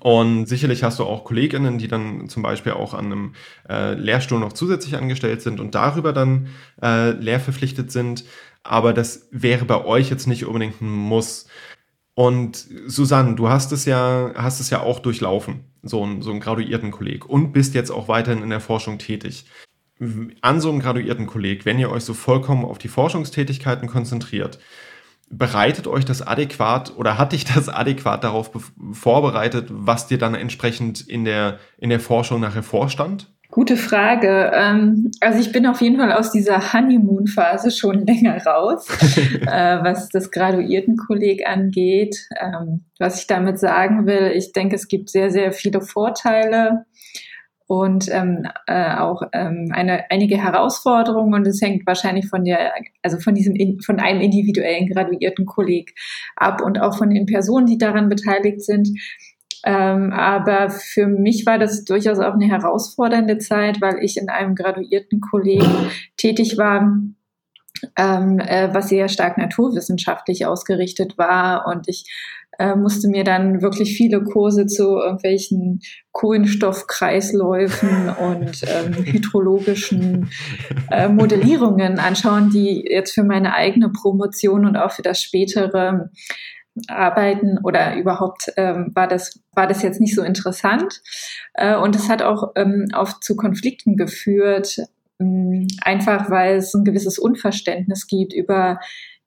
Und 0.00 0.46
sicherlich 0.46 0.82
hast 0.82 0.98
du 0.98 1.04
auch 1.04 1.24
Kolleginnen, 1.24 1.78
die 1.78 1.88
dann 1.88 2.28
zum 2.28 2.42
Beispiel 2.42 2.72
auch 2.72 2.92
an 2.92 3.06
einem 3.06 3.34
äh, 3.68 3.94
Lehrstuhl 3.94 4.38
noch 4.38 4.52
zusätzlich 4.52 4.96
angestellt 4.96 5.40
sind 5.40 5.60
und 5.60 5.74
darüber 5.74 6.12
dann 6.12 6.48
äh, 6.82 7.12
lehrverpflichtet 7.12 7.90
sind. 7.90 8.24
Aber 8.62 8.92
das 8.92 9.28
wäre 9.30 9.64
bei 9.64 9.82
euch 9.84 10.10
jetzt 10.10 10.26
nicht 10.26 10.44
unbedingt 10.44 10.82
ein 10.82 10.90
Muss. 10.90 11.46
Und 12.14 12.66
Susanne, 12.86 13.36
du 13.36 13.48
hast 13.48 13.72
es 13.72 13.84
ja, 13.86 14.32
hast 14.34 14.60
es 14.60 14.70
ja 14.70 14.80
auch 14.80 14.98
durchlaufen, 14.98 15.64
so 15.82 16.04
ein, 16.04 16.20
so 16.20 16.32
einen 16.32 16.40
graduierten 16.40 16.90
Kolleg 16.90 17.24
und 17.26 17.52
bist 17.52 17.74
jetzt 17.74 17.90
auch 17.90 18.08
weiterhin 18.08 18.42
in 18.42 18.50
der 18.50 18.60
Forschung 18.60 18.98
tätig. 18.98 19.46
An 20.42 20.60
so 20.60 20.68
einem 20.68 20.80
graduierten 20.80 21.26
Kolleg, 21.26 21.64
wenn 21.64 21.78
ihr 21.78 21.90
euch 21.90 22.04
so 22.04 22.14
vollkommen 22.14 22.64
auf 22.64 22.78
die 22.78 22.88
Forschungstätigkeiten 22.88 23.88
konzentriert, 23.88 24.58
bereitet 25.30 25.86
euch 25.86 26.04
das 26.04 26.26
adäquat 26.26 26.94
oder 26.96 27.18
hat 27.18 27.32
dich 27.32 27.44
das 27.44 27.68
adäquat 27.68 28.24
darauf 28.24 28.50
vorbereitet, 28.92 29.66
was 29.70 30.06
dir 30.06 30.18
dann 30.18 30.34
entsprechend 30.34 31.00
in 31.00 31.24
der, 31.24 31.58
in 31.78 31.90
der 31.90 32.00
Forschung 32.00 32.40
nachher 32.40 32.62
vorstand? 32.62 33.30
Gute 33.50 33.78
Frage. 33.78 34.52
Ähm, 34.54 35.10
also 35.20 35.40
ich 35.40 35.52
bin 35.52 35.66
auf 35.66 35.80
jeden 35.80 35.96
Fall 35.96 36.12
aus 36.12 36.30
dieser 36.32 36.74
Honeymoon-Phase 36.74 37.70
schon 37.70 38.06
länger 38.06 38.44
raus, 38.44 38.86
äh, 39.46 39.78
was 39.82 40.10
das 40.10 40.30
Graduiertenkolleg 40.30 41.48
angeht. 41.48 42.28
Ähm, 42.38 42.84
was 42.98 43.20
ich 43.20 43.26
damit 43.26 43.58
sagen 43.58 44.06
will, 44.06 44.32
ich 44.34 44.52
denke, 44.52 44.76
es 44.76 44.86
gibt 44.86 45.08
sehr, 45.08 45.30
sehr 45.30 45.52
viele 45.52 45.80
Vorteile 45.80 46.84
und 47.68 48.08
ähm, 48.10 48.48
äh, 48.66 48.94
auch 48.94 49.22
ähm, 49.34 49.68
eine, 49.72 50.10
einige 50.10 50.42
Herausforderungen 50.42 51.34
und 51.34 51.46
es 51.46 51.60
hängt 51.60 51.86
wahrscheinlich 51.86 52.26
von 52.26 52.42
der, 52.42 52.72
also 53.02 53.18
von 53.18 53.34
diesem, 53.34 53.78
von 53.80 54.00
einem 54.00 54.22
individuellen 54.22 54.88
graduierten 54.88 55.44
Kolleg 55.44 55.94
ab 56.34 56.62
und 56.62 56.80
auch 56.80 56.96
von 56.96 57.10
den 57.10 57.26
Personen, 57.26 57.66
die 57.66 57.76
daran 57.76 58.08
beteiligt 58.08 58.62
sind. 58.62 58.88
Ähm, 59.66 60.12
aber 60.14 60.70
für 60.70 61.06
mich 61.06 61.44
war 61.44 61.58
das 61.58 61.84
durchaus 61.84 62.18
auch 62.20 62.32
eine 62.32 62.48
herausfordernde 62.48 63.36
Zeit, 63.36 63.82
weil 63.82 63.98
ich 64.02 64.16
in 64.16 64.30
einem 64.30 64.54
graduierten 64.54 65.20
Kolleg 65.20 65.62
tätig 66.16 66.56
war, 66.56 66.98
ähm, 67.96 68.38
äh, 68.38 68.72
was 68.72 68.88
sehr 68.88 69.08
stark 69.08 69.38
naturwissenschaftlich 69.38 70.46
ausgerichtet 70.46 71.18
war. 71.18 71.66
Und 71.66 71.88
ich 71.88 72.04
äh, 72.58 72.74
musste 72.74 73.08
mir 73.08 73.24
dann 73.24 73.62
wirklich 73.62 73.96
viele 73.96 74.22
Kurse 74.22 74.66
zu 74.66 74.98
irgendwelchen 74.98 75.80
Kohlenstoffkreisläufen 76.12 78.10
und 78.10 78.64
ähm, 78.66 78.94
hydrologischen 79.04 80.30
äh, 80.90 81.08
Modellierungen 81.08 81.98
anschauen, 82.00 82.50
die 82.50 82.84
jetzt 82.90 83.14
für 83.14 83.22
meine 83.22 83.54
eigene 83.54 83.90
Promotion 83.90 84.66
und 84.66 84.76
auch 84.76 84.90
für 84.90 85.02
das 85.02 85.22
spätere 85.22 86.10
arbeiten 86.86 87.58
oder 87.64 87.96
überhaupt 87.96 88.52
ähm, 88.56 88.92
war 88.94 89.08
das 89.08 89.40
war 89.52 89.66
das 89.66 89.82
jetzt 89.82 90.00
nicht 90.00 90.14
so 90.14 90.22
interessant 90.22 91.00
äh, 91.54 91.76
und 91.76 91.96
es 91.96 92.08
hat 92.08 92.22
auch 92.22 92.52
ähm, 92.54 92.86
oft 92.94 93.24
zu 93.24 93.34
Konflikten 93.34 93.96
geführt 93.96 94.78
einfach 95.82 96.30
weil 96.30 96.56
es 96.56 96.74
ein 96.74 96.84
gewisses 96.84 97.18
Unverständnis 97.18 98.06
gibt 98.06 98.32
über 98.32 98.78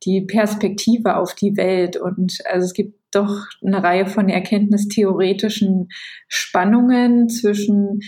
die 0.03 0.21
Perspektive 0.21 1.17
auf 1.17 1.35
die 1.35 1.57
Welt 1.57 1.97
und 1.97 2.37
also 2.49 2.65
es 2.65 2.73
gibt 2.73 2.99
doch 3.11 3.45
eine 3.63 3.83
Reihe 3.83 4.07
von 4.07 4.29
erkenntnistheoretischen 4.29 5.89
Spannungen 6.27 7.29
zwischen 7.29 7.99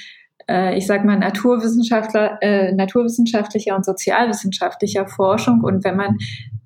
äh, 0.49 0.77
ich 0.77 0.87
sage 0.87 1.05
mal, 1.05 1.17
Naturwissenschaftler, 1.17 2.37
äh, 2.41 2.73
naturwissenschaftlicher 2.73 3.75
und 3.75 3.85
sozialwissenschaftlicher 3.85 5.07
Forschung. 5.07 5.61
Und 5.63 5.83
wenn 5.83 5.95
man 5.95 6.17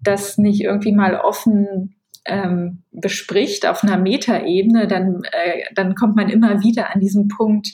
das 0.01 0.37
nicht 0.37 0.61
irgendwie 0.61 0.93
mal 0.93 1.15
offen 1.15 1.96
ähm, 2.27 2.83
bespricht 2.91 3.65
auf 3.65 3.83
einer 3.83 3.97
Metaebene, 3.97 4.87
dann, 4.87 5.23
äh, 5.31 5.63
dann 5.73 5.95
kommt 5.95 6.15
man 6.15 6.29
immer 6.29 6.61
wieder 6.61 6.93
an 6.93 6.99
diesen 6.99 7.27
Punkt, 7.27 7.69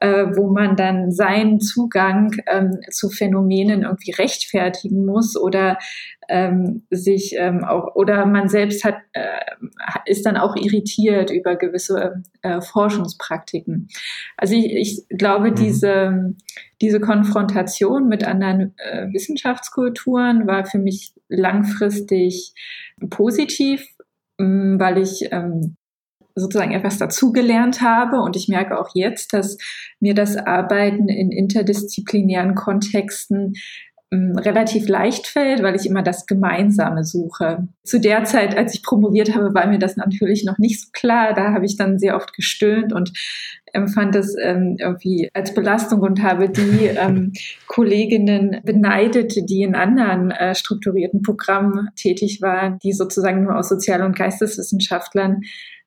äh, 0.00 0.26
wo 0.34 0.50
man 0.50 0.76
dann 0.76 1.12
seinen 1.12 1.60
Zugang 1.60 2.36
ähm, 2.46 2.78
zu 2.90 3.10
Phänomenen 3.10 3.82
irgendwie 3.82 4.12
rechtfertigen 4.12 5.04
muss 5.04 5.36
oder 5.36 5.78
ähm, 6.28 6.86
sich 6.90 7.34
ähm, 7.36 7.64
auch 7.64 7.94
oder 7.96 8.24
man 8.24 8.48
selbst 8.48 8.84
hat 8.84 8.96
äh, 9.12 9.40
ist 10.06 10.24
dann 10.24 10.36
auch 10.36 10.54
irritiert 10.56 11.30
über 11.30 11.56
gewisse 11.56 12.22
äh, 12.42 12.60
Forschungspraktiken. 12.60 13.88
Also 14.36 14.54
ich, 14.54 14.72
ich 15.10 15.18
glaube, 15.18 15.50
mhm. 15.50 15.54
diese 15.56 16.34
diese 16.80 17.00
Konfrontation 17.00 18.08
mit 18.08 18.24
anderen 18.24 18.74
äh, 18.78 19.08
Wissenschaftskulturen 19.12 20.46
war 20.46 20.64
für 20.64 20.78
mich 20.78 21.12
langfristig 21.30 22.52
positiv, 23.08 23.86
mm, 24.38 24.78
weil 24.78 24.98
ich 24.98 25.28
ähm, 25.30 25.76
sozusagen 26.34 26.72
etwas 26.72 26.98
dazugelernt 26.98 27.80
habe. 27.80 28.20
Und 28.20 28.36
ich 28.36 28.48
merke 28.48 28.78
auch 28.78 28.90
jetzt, 28.94 29.32
dass 29.32 29.58
mir 30.00 30.14
das 30.14 30.36
Arbeiten 30.36 31.08
in 31.08 31.32
interdisziplinären 31.32 32.54
Kontexten 32.54 33.54
relativ 34.12 34.88
leicht 34.88 35.28
fällt, 35.28 35.62
weil 35.62 35.76
ich 35.76 35.86
immer 35.86 36.02
das 36.02 36.26
Gemeinsame 36.26 37.04
suche. 37.04 37.68
Zu 37.84 38.00
der 38.00 38.24
Zeit, 38.24 38.56
als 38.56 38.74
ich 38.74 38.82
promoviert 38.82 39.36
habe, 39.36 39.54
war 39.54 39.68
mir 39.68 39.78
das 39.78 39.96
natürlich 39.96 40.44
noch 40.44 40.58
nicht 40.58 40.80
so 40.80 40.88
klar. 40.92 41.32
Da 41.32 41.52
habe 41.52 41.64
ich 41.64 41.76
dann 41.76 41.98
sehr 41.98 42.16
oft 42.16 42.32
gestöhnt 42.34 42.92
und 42.92 43.12
empfand 43.72 44.16
es 44.16 44.34
ähm, 44.42 44.76
irgendwie 44.80 45.30
als 45.32 45.54
Belastung 45.54 46.00
und 46.00 46.22
habe 46.24 46.48
die 46.48 46.86
ähm, 46.86 47.32
Kolleginnen 47.68 48.60
beneidet, 48.64 49.48
die 49.48 49.62
in 49.62 49.76
anderen 49.76 50.32
äh, 50.32 50.56
strukturierten 50.56 51.22
Programmen 51.22 51.90
tätig 51.94 52.42
waren, 52.42 52.80
die 52.82 52.92
sozusagen 52.92 53.44
nur 53.44 53.56
aus 53.56 53.68
Sozial- 53.68 54.02
und 54.02 54.16
Geisteswissenschaftlern 54.16 55.42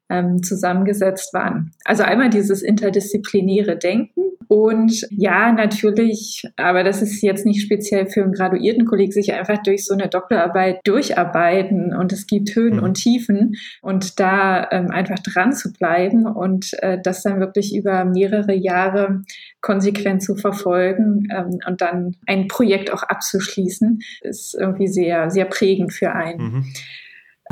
ähm, 0.10 0.42
zusammengesetzt 0.44 1.34
waren. 1.34 1.72
Also 1.84 2.04
einmal 2.04 2.30
dieses 2.30 2.62
interdisziplinäre 2.62 3.78
Denken 3.78 4.22
und 4.48 5.06
ja, 5.10 5.52
natürlich, 5.52 6.44
aber 6.58 6.84
das 6.84 7.02
ist 7.02 7.22
jetzt 7.22 7.46
nicht 7.46 7.62
speziell 7.62 8.08
für 8.08 8.24
einen 8.24 8.34
Graduiertenkolleg, 8.34 9.14
sich 9.14 9.34
einfach 9.34 9.62
durch 9.64 9.86
so 9.86 9.94
eine 9.94 10.08
Doktorarbeit 10.08 10.80
durcharbeiten 10.84 11.96
und 11.96 12.12
es 12.12 12.28
gibt 12.28 12.56
Höhen 12.56 12.78
mhm. 12.78 12.84
und 12.84 12.94
Tiefen 12.96 13.56
und 13.82 14.20
da 14.20 14.70
ähm, 14.72 14.92
einfach 14.92 15.20
dran 15.20 15.54
zu 15.54 15.74
bleiben 15.74 16.26
und 16.26 16.72
äh, 16.82 17.00
das 17.02 17.24
dann 17.24 17.40
wirklich 17.40 17.76
über 17.76 18.06
mehrere 18.06 18.54
Jahre 18.54 19.22
konsequent 19.62 20.22
zu 20.22 20.36
verfolgen 20.36 21.28
ähm, 21.32 21.60
und 21.68 21.82
dann 21.82 22.16
ein 22.28 22.48
Projekt 22.48 22.92
auch 22.92 23.04
abzuschließen, 23.04 24.00
ist 24.22 24.56
irgendwie 24.60 24.88
sehr, 24.88 25.32
sehr 25.32 25.46
prägend 25.46 25.94
für 25.94 26.14
einen. 26.14 26.44
Mhm. 26.44 26.66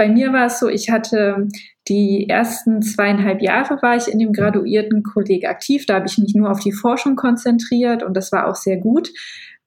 Bei 0.01 0.09
mir 0.09 0.33
war 0.33 0.47
es 0.47 0.57
so, 0.57 0.67
ich 0.67 0.89
hatte 0.89 1.47
die 1.87 2.27
ersten 2.27 2.81
zweieinhalb 2.81 3.39
Jahre 3.39 3.79
war 3.83 3.95
ich 3.95 4.07
in 4.07 4.17
dem 4.17 4.33
Graduiertenkolleg 4.33 5.47
aktiv. 5.47 5.85
Da 5.85 5.93
habe 5.93 6.07
ich 6.07 6.17
mich 6.17 6.33
nur 6.33 6.49
auf 6.49 6.59
die 6.59 6.71
Forschung 6.71 7.15
konzentriert 7.15 8.01
und 8.01 8.17
das 8.17 8.31
war 8.31 8.47
auch 8.47 8.55
sehr 8.55 8.77
gut, 8.77 9.11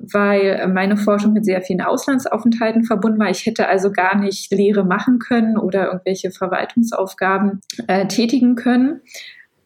weil 0.00 0.66
meine 0.66 0.96
Forschung 0.96 1.34
mit 1.34 1.44
sehr 1.44 1.62
vielen 1.62 1.82
Auslandsaufenthalten 1.82 2.82
verbunden 2.82 3.20
war. 3.20 3.30
Ich 3.30 3.46
hätte 3.46 3.68
also 3.68 3.92
gar 3.92 4.18
nicht 4.18 4.50
Lehre 4.50 4.84
machen 4.84 5.20
können 5.20 5.56
oder 5.56 5.86
irgendwelche 5.86 6.32
Verwaltungsaufgaben 6.32 7.60
äh, 7.86 8.08
tätigen 8.08 8.56
können. 8.56 9.02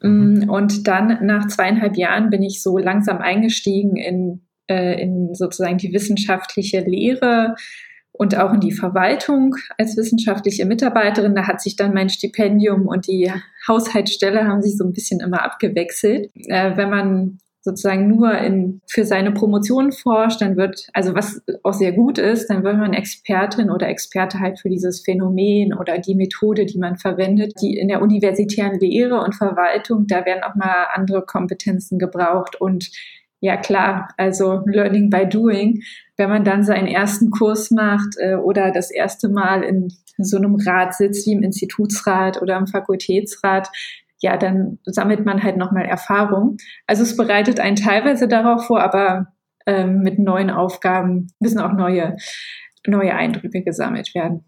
Mm, 0.03 0.51
und 0.51 0.87
dann 0.87 1.25
nach 1.25 1.47
zweieinhalb 1.47 1.97
Jahren 1.97 2.29
bin 2.29 2.43
ich 2.43 2.61
so 2.61 2.77
langsam 2.77 3.17
eingestiegen 3.17 3.95
in, 3.95 4.41
äh, 4.67 5.01
in 5.01 5.33
sozusagen 5.33 5.79
die 5.79 5.93
wissenschaftliche 5.93 6.81
Lehre, 6.81 7.55
und 8.19 8.37
auch 8.37 8.53
in 8.53 8.59
die 8.59 8.73
Verwaltung 8.73 9.55
als 9.77 9.95
wissenschaftliche 9.95 10.65
Mitarbeiterin. 10.65 11.35
Da 11.35 11.47
hat 11.47 11.61
sich 11.61 11.77
dann 11.77 11.93
mein 11.93 12.09
Stipendium 12.09 12.85
und 12.85 13.07
die 13.07 13.31
Haushaltsstelle 13.65 14.45
haben 14.45 14.61
sich 14.61 14.75
so 14.75 14.83
ein 14.83 14.91
bisschen 14.91 15.21
immer 15.21 15.41
abgewechselt. 15.41 16.29
Äh, 16.35 16.75
wenn 16.75 16.89
man 16.89 17.37
sozusagen 17.61 18.09
nur 18.09 18.37
in, 18.37 18.81
für 18.87 19.05
seine 19.05 19.31
Promotion 19.31 19.93
forscht, 19.93 20.41
dann 20.41 20.57
wird, 20.57 20.87
also 20.93 21.15
was 21.15 21.41
auch 21.63 21.71
sehr 21.71 21.93
gut 21.93 22.17
ist, 22.17 22.49
dann 22.49 22.65
wird 22.65 22.77
man 22.77 22.93
Expertin 22.93 23.69
oder 23.69 23.87
Experte 23.87 24.41
halt 24.41 24.59
für 24.59 24.69
dieses 24.69 24.99
Phänomen 24.99 25.73
oder 25.73 25.97
die 25.97 26.15
Methode, 26.15 26.65
die 26.65 26.77
man 26.77 26.97
verwendet. 26.97 27.53
Die 27.61 27.77
in 27.77 27.87
der 27.87 28.01
universitären 28.01 28.79
Lehre 28.79 29.21
und 29.21 29.33
Verwaltung, 29.33 30.07
da 30.07 30.25
werden 30.25 30.43
auch 30.43 30.55
mal 30.55 30.87
andere 30.93 31.21
Kompetenzen 31.25 31.97
gebraucht 31.99 32.59
und 32.59 32.91
ja 33.41 33.57
klar, 33.57 34.09
also 34.17 34.63
Learning 34.65 35.09
by 35.09 35.27
Doing. 35.27 35.81
Wenn 36.17 36.29
man 36.29 36.43
dann 36.43 36.63
seinen 36.63 36.87
ersten 36.87 37.29
Kurs 37.29 37.71
macht 37.71 38.15
äh, 38.17 38.35
oder 38.35 38.71
das 38.71 38.91
erste 38.91 39.29
Mal 39.29 39.63
in 39.63 39.89
so 40.17 40.37
einem 40.37 40.55
Rat 40.55 40.93
sitzt 40.95 41.25
wie 41.25 41.33
im 41.33 41.43
Institutsrat 41.43 42.41
oder 42.41 42.57
im 42.57 42.67
Fakultätsrat, 42.67 43.69
ja, 44.21 44.35
dann 44.35 44.79
sammelt 44.85 45.25
man 45.25 45.41
halt 45.43 45.57
nochmal 45.57 45.85
Erfahrung. 45.85 46.57
Also 46.87 47.03
es 47.03 47.15
bereitet 47.15 47.59
einen 47.59 47.77
teilweise 47.77 48.27
darauf 48.27 48.65
vor, 48.65 48.81
aber 48.81 49.27
ähm, 49.65 49.99
mit 49.99 50.19
neuen 50.19 50.49
Aufgaben 50.49 51.27
müssen 51.39 51.59
auch 51.59 51.73
neue, 51.73 52.17
neue 52.85 53.13
Eindrücke 53.15 53.63
gesammelt 53.63 54.13
werden. 54.13 54.43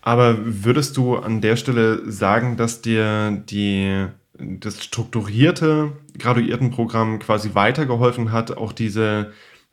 Aber 0.00 0.36
würdest 0.38 0.96
du 0.96 1.16
an 1.16 1.40
der 1.40 1.56
Stelle 1.56 2.10
sagen, 2.10 2.56
dass 2.56 2.82
dir 2.82 3.42
die 3.48 4.06
das 4.38 4.82
strukturierte 4.82 5.92
Graduiertenprogramm 6.18 7.18
quasi 7.18 7.54
weitergeholfen 7.54 8.32
hat, 8.32 8.56
auch 8.56 8.72
diese, 8.72 9.32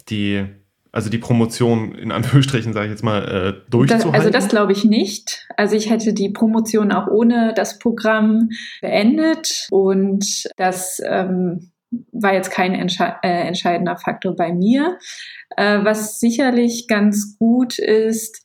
die, 0.10 0.46
also 0.92 1.10
die 1.10 1.18
Promotion 1.18 1.96
in 1.96 2.12
Anführungsstrichen, 2.12 2.74
sage 2.74 2.88
ich 2.88 2.92
jetzt 2.92 3.04
mal, 3.04 3.24
äh, 3.24 3.70
durchzuhalten? 3.72 4.14
also 4.14 4.30
das 4.30 4.50
glaube 4.50 4.72
ich 4.72 4.84
nicht. 4.86 5.48
Also 5.58 5.76
ich 5.76 5.90
hätte 5.90 6.14
die 6.14 6.30
Promotion 6.30 6.92
auch 6.92 7.08
ohne 7.08 7.54
das 7.56 7.80
Programm 7.80 8.50
beendet 8.82 9.68
und 9.72 10.26
das 10.58 11.02
ähm, 11.06 11.72
war 12.12 12.34
jetzt 12.34 12.52
kein 12.52 12.74
entsche 12.74 13.16
äh, 13.22 13.48
entscheidender 13.48 13.98
Faktor 13.98 14.36
bei 14.36 14.54
mir. 14.54 14.98
Äh, 15.58 15.84
was 15.84 16.20
sicherlich 16.20 16.88
ganz 16.88 17.38
gut 17.38 17.80
ist, 17.80 18.42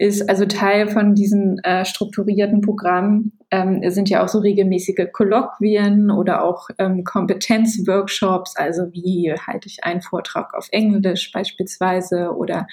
ist 0.00 0.30
also 0.30 0.46
Teil 0.46 0.88
von 0.88 1.14
diesen 1.14 1.58
äh, 1.58 1.84
strukturierten 1.84 2.62
Programmen 2.62 3.32
ähm, 3.50 3.82
sind 3.90 4.08
ja 4.08 4.24
auch 4.24 4.28
so 4.28 4.38
regelmäßige 4.38 5.08
Kolloquien 5.12 6.10
oder 6.10 6.42
auch 6.42 6.70
ähm, 6.78 7.04
Kompetenzworkshops, 7.04 8.56
also 8.56 8.84
wie 8.92 9.34
halte 9.46 9.68
ich 9.68 9.84
einen 9.84 10.00
Vortrag 10.00 10.54
auf 10.54 10.68
Englisch 10.72 11.30
beispielsweise 11.32 12.30
oder 12.34 12.66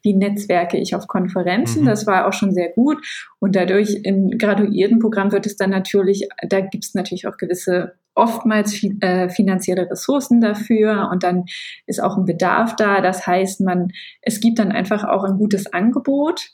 wie 0.00 0.14
netzwerke 0.14 0.78
ich 0.78 0.94
auf 0.94 1.06
Konferenzen. 1.06 1.82
Mhm. 1.82 1.86
Das 1.86 2.06
war 2.06 2.26
auch 2.26 2.32
schon 2.32 2.54
sehr 2.54 2.70
gut. 2.70 3.04
Und 3.40 3.56
dadurch 3.56 4.00
im 4.04 4.38
graduierten 4.38 5.00
Programm 5.00 5.32
wird 5.32 5.44
es 5.44 5.56
dann 5.56 5.70
natürlich, 5.70 6.28
da 6.48 6.60
gibt 6.60 6.84
es 6.84 6.94
natürlich 6.94 7.26
auch 7.26 7.36
gewisse 7.36 7.92
oftmals 8.20 8.74
fi 8.74 8.96
äh, 9.00 9.28
finanzielle 9.30 9.90
Ressourcen 9.90 10.40
dafür 10.40 11.08
und 11.10 11.22
dann 11.22 11.44
ist 11.86 12.02
auch 12.02 12.16
ein 12.16 12.26
Bedarf 12.26 12.76
da. 12.76 13.00
Das 13.00 13.26
heißt, 13.26 13.62
man, 13.62 13.88
es 14.22 14.40
gibt 14.40 14.58
dann 14.58 14.72
einfach 14.72 15.04
auch 15.04 15.24
ein 15.24 15.38
gutes 15.38 15.72
Angebot. 15.72 16.50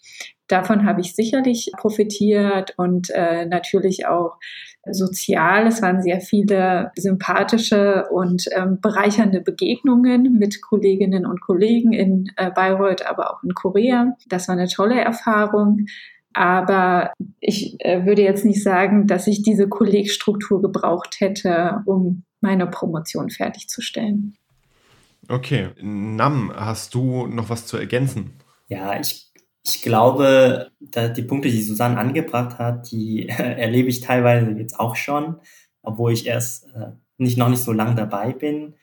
Davon 0.49 0.87
habe 0.87 1.01
ich 1.01 1.17
sicherlich 1.17 1.73
profitiert 1.77 2.75
und 2.77 3.11
äh, 3.11 3.47
natürlich 3.47 4.07
auch 4.07 4.39
sozial. 4.89 5.67
Es 5.67 5.83
waren 5.83 6.03
sehr 6.03 6.21
viele 6.21 6.93
sympathische 6.97 8.07
und 8.11 8.45
ähm, 8.53 8.79
bereichernde 8.81 9.41
Begegnungen 9.41 10.39
mit 10.39 10.63
Kolleginnen 10.63 11.27
und 11.27 11.41
Kollegen 11.41 11.93
in 11.93 12.31
äh, 12.37 12.51
Bayreuth, 12.51 13.05
aber 13.05 13.33
auch 13.33 13.43
in 13.43 13.55
Korea. 13.55 14.17
Das 14.29 14.47
war 14.47 14.57
eine 14.57 14.69
tolle 14.69 15.01
Erfahrung. 15.01 15.87
Aber 16.37 17.15
ich 17.41 17.77
äh, 17.79 18.05
würde 18.05 18.21
jetzt 18.21 18.45
nicht 18.45 18.63
sagen, 18.63 19.07
dass 19.07 19.27
ich 19.27 19.43
diese 19.43 19.71
Kollegstruktur 19.71 20.61
gebraucht 20.61 21.17
hätte, 21.19 21.83
um 21.87 22.25
meine 22.43 22.67
Promotion 22.67 23.31
fertigzustellen. 23.31 24.37
Okay. 25.31 25.71
Nam, 25.81 26.53
hast 26.55 26.93
du 26.93 27.27
noch 27.27 27.49
was 27.49 27.67
zu 27.67 27.79
ergänzen? 27.79 28.35
Ja, 28.69 29.01
ich, 29.01 29.33
ich 29.65 29.81
glaube, 29.81 30.71
die 30.79 31.23
Punkte, 31.23 31.49
die 31.49 31.63
Susanne 31.63 31.97
angebracht 31.97 32.59
hat, 32.59 32.91
die 32.93 33.29
erlebe 33.31 33.89
ich 33.89 34.03
teilweise 34.03 34.51
jetzt 34.51 34.79
auch 34.79 34.95
schon, 34.95 35.37
obwohl 35.83 36.13
ich 36.13 36.27
erst 36.27 36.67
äh, 36.75 36.93
nicht, 37.17 37.39
noch 37.39 37.49
nicht 37.49 37.63
so 37.63 37.73
lange 37.73 37.95
dabei 37.95 38.35
bin 38.35 38.75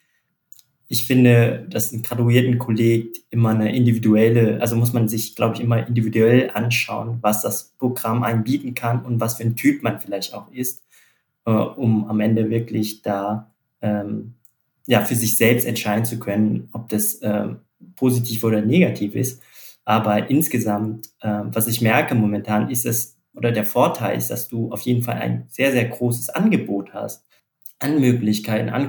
ich 0.87 1.07
finde, 1.07 1.65
dass 1.69 1.91
ein 1.91 2.03
graduierten 2.03 2.59
Kolleg 2.59 3.23
immer 3.29 3.49
eine 3.49 3.75
individuelle, 3.75 4.61
also 4.61 4.75
muss 4.75 4.93
man 4.93 5.07
sich, 5.07 5.35
glaube 5.35 5.55
ich, 5.55 5.61
immer 5.61 5.87
individuell 5.87 6.51
anschauen, 6.53 7.17
was 7.21 7.41
das 7.41 7.73
Programm 7.77 8.23
einem 8.23 8.43
bieten 8.43 8.73
kann 8.73 9.03
und 9.05 9.19
was 9.19 9.37
für 9.37 9.43
ein 9.43 9.55
Typ 9.55 9.81
man 9.81 9.99
vielleicht 9.99 10.33
auch 10.33 10.51
ist, 10.51 10.83
äh, 11.45 11.51
um 11.51 12.07
am 12.09 12.19
Ende 12.19 12.49
wirklich 12.49 13.01
da 13.01 13.51
ähm, 13.81 14.35
ja 14.85 15.01
für 15.01 15.15
sich 15.15 15.37
selbst 15.37 15.65
entscheiden 15.65 16.05
zu 16.05 16.19
können, 16.19 16.69
ob 16.73 16.89
das 16.89 17.19
ähm, 17.23 17.61
positiv 17.95 18.43
oder 18.43 18.61
negativ 18.61 19.15
ist. 19.15 19.41
Aber 19.85 20.29
insgesamt, 20.29 21.09
äh, 21.21 21.41
was 21.45 21.67
ich 21.67 21.81
merke 21.81 22.15
momentan, 22.15 22.69
ist 22.69 22.85
es, 22.85 23.17
oder 23.35 23.51
der 23.51 23.65
Vorteil 23.65 24.17
ist, 24.17 24.29
dass 24.29 24.47
du 24.47 24.71
auf 24.71 24.81
jeden 24.81 25.01
Fall 25.01 25.15
ein 25.15 25.45
sehr, 25.49 25.71
sehr 25.71 25.85
großes 25.85 26.29
Angebot 26.29 26.93
hast 26.93 27.25
an 27.79 27.99
Möglichkeiten, 27.99 28.69
an 28.69 28.87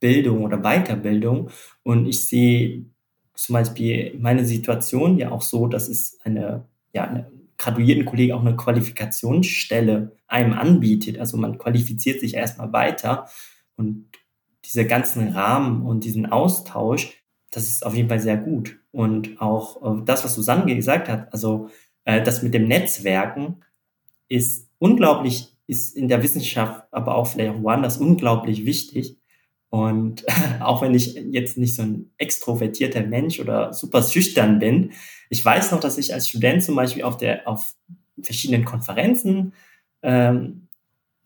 Kompetenzbildung 0.00 0.44
oder 0.44 0.58
Weiterbildung. 0.58 1.50
Und 1.82 2.06
ich 2.06 2.28
sehe 2.28 2.86
zum 3.34 3.54
Beispiel 3.54 4.16
meine 4.18 4.44
Situation 4.44 5.18
ja 5.18 5.30
auch 5.30 5.42
so, 5.42 5.66
dass 5.66 5.88
es 5.88 6.18
eine, 6.24 6.66
ja, 6.92 7.04
eine 7.04 7.30
graduierten 7.58 8.04
Kollege 8.04 8.34
auch 8.34 8.40
eine 8.40 8.56
Qualifikationsstelle 8.56 10.12
einem 10.26 10.52
anbietet. 10.52 11.18
Also 11.18 11.36
man 11.36 11.58
qualifiziert 11.58 12.20
sich 12.20 12.34
erstmal 12.34 12.72
weiter 12.72 13.28
und 13.76 14.06
diese 14.64 14.86
ganzen 14.86 15.28
Rahmen 15.28 15.86
und 15.86 16.04
diesen 16.04 16.26
Austausch, 16.26 17.22
das 17.50 17.68
ist 17.68 17.86
auf 17.86 17.94
jeden 17.94 18.08
Fall 18.08 18.20
sehr 18.20 18.36
gut. 18.36 18.78
Und 18.90 19.40
auch 19.40 20.00
äh, 20.00 20.02
das, 20.04 20.24
was 20.24 20.34
Susanne 20.34 20.74
gesagt 20.74 21.08
hat, 21.08 21.32
also 21.32 21.70
äh, 22.04 22.22
das 22.22 22.42
mit 22.42 22.52
dem 22.52 22.66
Netzwerken 22.66 23.62
ist 24.28 24.68
unglaublich 24.78 25.52
ist 25.68 25.96
in 25.96 26.08
der 26.08 26.22
Wissenschaft, 26.22 26.84
aber 26.92 27.16
auch 27.16 27.26
vielleicht 27.26 27.50
auch 27.50 27.62
woanders 27.62 27.98
unglaublich 27.98 28.66
wichtig. 28.66 29.16
Und 29.70 30.24
auch 30.60 30.82
wenn 30.82 30.94
ich 30.94 31.14
jetzt 31.14 31.58
nicht 31.58 31.74
so 31.74 31.82
ein 31.82 32.10
extrovertierter 32.18 33.02
Mensch 33.02 33.40
oder 33.40 33.72
super 33.72 34.02
schüchtern 34.02 34.58
bin, 34.58 34.92
ich 35.28 35.44
weiß 35.44 35.72
noch, 35.72 35.80
dass 35.80 35.98
ich 35.98 36.14
als 36.14 36.28
Student 36.28 36.62
zum 36.62 36.76
Beispiel 36.76 37.02
auf 37.02 37.16
der 37.16 37.48
auf 37.48 37.74
verschiedenen 38.22 38.64
Konferenzen 38.64 39.52
ähm, 40.02 40.68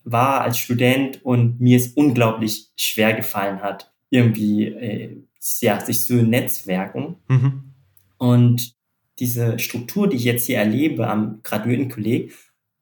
war 0.05 0.41
als 0.41 0.59
Student 0.59 1.25
und 1.25 1.61
mir 1.61 1.77
es 1.77 1.89
unglaublich 1.89 2.71
schwer 2.77 3.13
gefallen 3.13 3.61
hat, 3.63 3.93
irgendwie 4.09 4.67
äh, 4.67 5.23
ja, 5.61 5.81
sich 5.85 6.05
zu 6.05 6.15
netzwerken. 6.23 7.17
Mhm. 7.29 7.75
Und 8.19 8.75
diese 9.19 9.59
Struktur, 9.59 10.09
die 10.09 10.17
ich 10.17 10.25
jetzt 10.25 10.47
hier 10.47 10.59
erlebe 10.59 11.09
am 11.09 11.41
Graduiertenkolleg, 11.43 12.33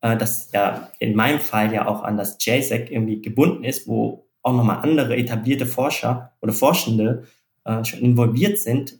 äh, 0.00 0.16
das 0.16 0.52
ja 0.52 0.90
in 0.98 1.14
meinem 1.14 1.40
Fall 1.40 1.72
ja 1.72 1.86
auch 1.86 2.02
an 2.02 2.16
das 2.16 2.38
JSEC 2.40 2.90
irgendwie 2.90 3.20
gebunden 3.20 3.64
ist, 3.64 3.88
wo 3.88 4.27
auch 4.42 4.54
nochmal 4.54 4.78
andere 4.82 5.16
etablierte 5.16 5.66
Forscher 5.66 6.32
oder 6.40 6.52
Forschende 6.52 7.24
äh, 7.64 7.84
schon 7.84 8.00
involviert 8.00 8.58
sind, 8.58 8.98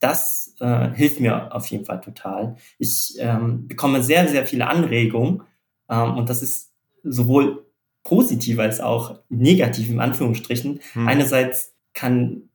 das 0.00 0.54
äh, 0.60 0.90
hilft 0.94 1.20
mir 1.20 1.54
auf 1.54 1.66
jeden 1.66 1.84
Fall 1.84 2.00
total. 2.00 2.56
Ich 2.78 3.16
ähm, 3.18 3.66
bekomme 3.66 4.02
sehr, 4.02 4.28
sehr 4.28 4.46
viele 4.46 4.68
Anregungen 4.68 5.42
ähm, 5.88 6.16
und 6.16 6.28
das 6.28 6.42
ist 6.42 6.72
sowohl 7.02 7.66
positiv 8.04 8.58
als 8.58 8.80
auch 8.80 9.20
negativ 9.28 9.90
im 9.90 10.00
Anführungsstrichen. 10.00 10.80
Hm. 10.92 11.08
Einerseits 11.08 11.74
kann 11.94 12.48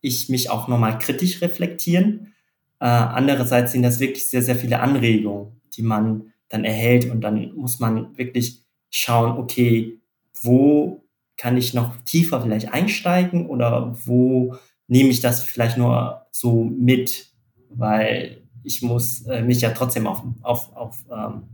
ich 0.00 0.28
mich 0.28 0.50
auch 0.50 0.68
nochmal 0.68 0.98
kritisch 0.98 1.40
reflektieren. 1.42 2.34
Äh, 2.80 2.86
andererseits 2.86 3.72
sind 3.72 3.82
das 3.82 4.00
wirklich 4.00 4.28
sehr, 4.28 4.42
sehr 4.42 4.56
viele 4.56 4.80
Anregungen, 4.80 5.60
die 5.74 5.82
man 5.82 6.32
dann 6.48 6.64
erhält. 6.64 7.10
Und 7.10 7.20
dann 7.20 7.52
muss 7.54 7.78
man 7.78 8.16
wirklich 8.16 8.62
schauen, 8.90 9.38
okay, 9.38 10.00
wo 10.42 11.04
kann 11.36 11.56
ich 11.56 11.74
noch 11.74 11.96
tiefer 12.04 12.40
vielleicht 12.40 12.72
einsteigen 12.72 13.46
oder 13.46 13.96
wo 14.04 14.56
nehme 14.88 15.10
ich 15.10 15.20
das 15.20 15.42
vielleicht 15.42 15.76
nur 15.76 16.26
so 16.30 16.64
mit, 16.64 17.28
weil 17.70 18.42
ich 18.62 18.82
muss 18.82 19.22
äh, 19.26 19.42
mich 19.42 19.60
ja 19.60 19.70
trotzdem 19.70 20.06
auf, 20.06 20.22
auf, 20.42 20.74
auf 20.74 20.96
ähm, 21.10 21.44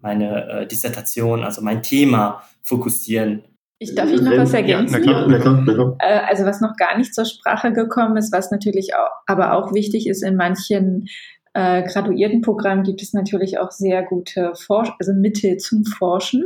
meine 0.00 0.48
äh, 0.48 0.66
Dissertation, 0.66 1.42
also 1.42 1.62
mein 1.62 1.82
Thema 1.82 2.42
fokussieren. 2.62 3.42
Ich 3.78 3.94
darf 3.94 4.10
ich 4.10 4.20
noch 4.20 4.36
was 4.36 4.54
ergänzen? 4.54 5.02
Ja, 5.04 5.26
na 5.26 5.38
klar, 5.38 5.62
na 5.64 5.72
klar, 5.72 5.96
äh, 5.98 6.20
also 6.28 6.44
was 6.44 6.60
noch 6.60 6.76
gar 6.76 6.96
nicht 6.96 7.14
zur 7.14 7.24
Sprache 7.24 7.72
gekommen 7.72 8.16
ist, 8.16 8.32
was 8.32 8.50
natürlich 8.50 8.94
auch, 8.94 9.10
aber 9.26 9.54
auch 9.54 9.74
wichtig 9.74 10.06
ist 10.06 10.22
in 10.22 10.36
manchen 10.36 11.08
äh, 11.54 11.82
Graduiertenprogramm 11.84 12.82
gibt 12.82 13.00
es 13.02 13.12
natürlich 13.12 13.58
auch 13.58 13.70
sehr 13.70 14.02
gute 14.02 14.54
Forsch 14.54 14.90
also 14.98 15.12
Mittel 15.12 15.56
zum 15.56 15.84
Forschen. 15.84 16.44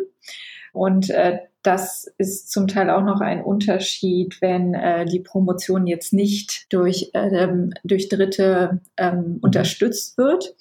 Und 0.72 1.10
äh, 1.10 1.38
das 1.62 2.12
ist 2.18 2.50
zum 2.50 2.68
Teil 2.68 2.90
auch 2.90 3.02
noch 3.02 3.20
ein 3.20 3.42
Unterschied, 3.42 4.40
wenn 4.40 4.74
äh, 4.74 5.04
die 5.04 5.20
Promotion 5.20 5.86
jetzt 5.86 6.12
nicht 6.12 6.66
durch, 6.72 7.10
ähm, 7.14 7.72
durch 7.84 8.08
Dritte 8.08 8.80
ähm, 8.96 9.38
unterstützt 9.42 10.16
wird. 10.18 10.54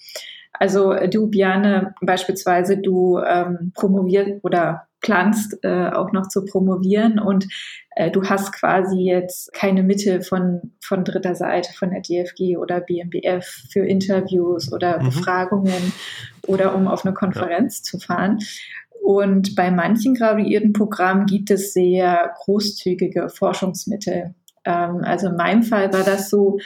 Also 0.54 0.94
du, 1.08 1.28
Biane, 1.28 1.94
beispielsweise, 2.02 2.78
du 2.78 3.20
ähm, 3.20 3.72
promovierst 3.76 4.44
oder 4.44 4.88
planst 5.02 5.58
äh, 5.64 5.90
auch 5.90 6.12
noch 6.12 6.28
zu 6.28 6.44
promovieren 6.46 7.20
und 7.20 7.48
äh, 7.96 8.10
du 8.10 8.24
hast 8.24 8.52
quasi 8.52 8.98
jetzt 8.98 9.54
keine 9.54 9.84
Mittel 9.84 10.22
von, 10.22 10.74
von 10.82 11.04
dritter 11.04 11.36
Seite, 11.36 11.72
von 11.74 11.92
der 11.92 12.02
DFG 12.02 12.58
oder 12.58 12.82
BMBF 12.82 13.46
für 13.72 13.86
Interviews 13.86 14.74
oder 14.74 15.00
mhm. 15.00 15.06
Befragungen 15.06 15.94
oder 16.48 16.76
um 16.76 16.88
auf 16.88 17.06
eine 17.06 17.14
Konferenz 17.14 17.80
ja. 17.80 17.84
zu 17.84 18.00
fahren. 18.00 18.40
Und 19.08 19.56
bei 19.56 19.72
manchen 19.72 20.16
graduierten 20.16 20.74
Programmen 20.74 21.28
gibt 21.28 21.50
es 21.50 21.72
sehr 21.72 22.34
großzügige 22.40 23.30
Forschungsmittel. 23.30 24.36
Ähm, 24.66 25.00
also 25.02 25.30
in 25.30 25.38
meinem 25.38 25.64
Fall 25.64 25.94
war 25.94 26.04
das 26.04 26.30
so, 26.30 26.58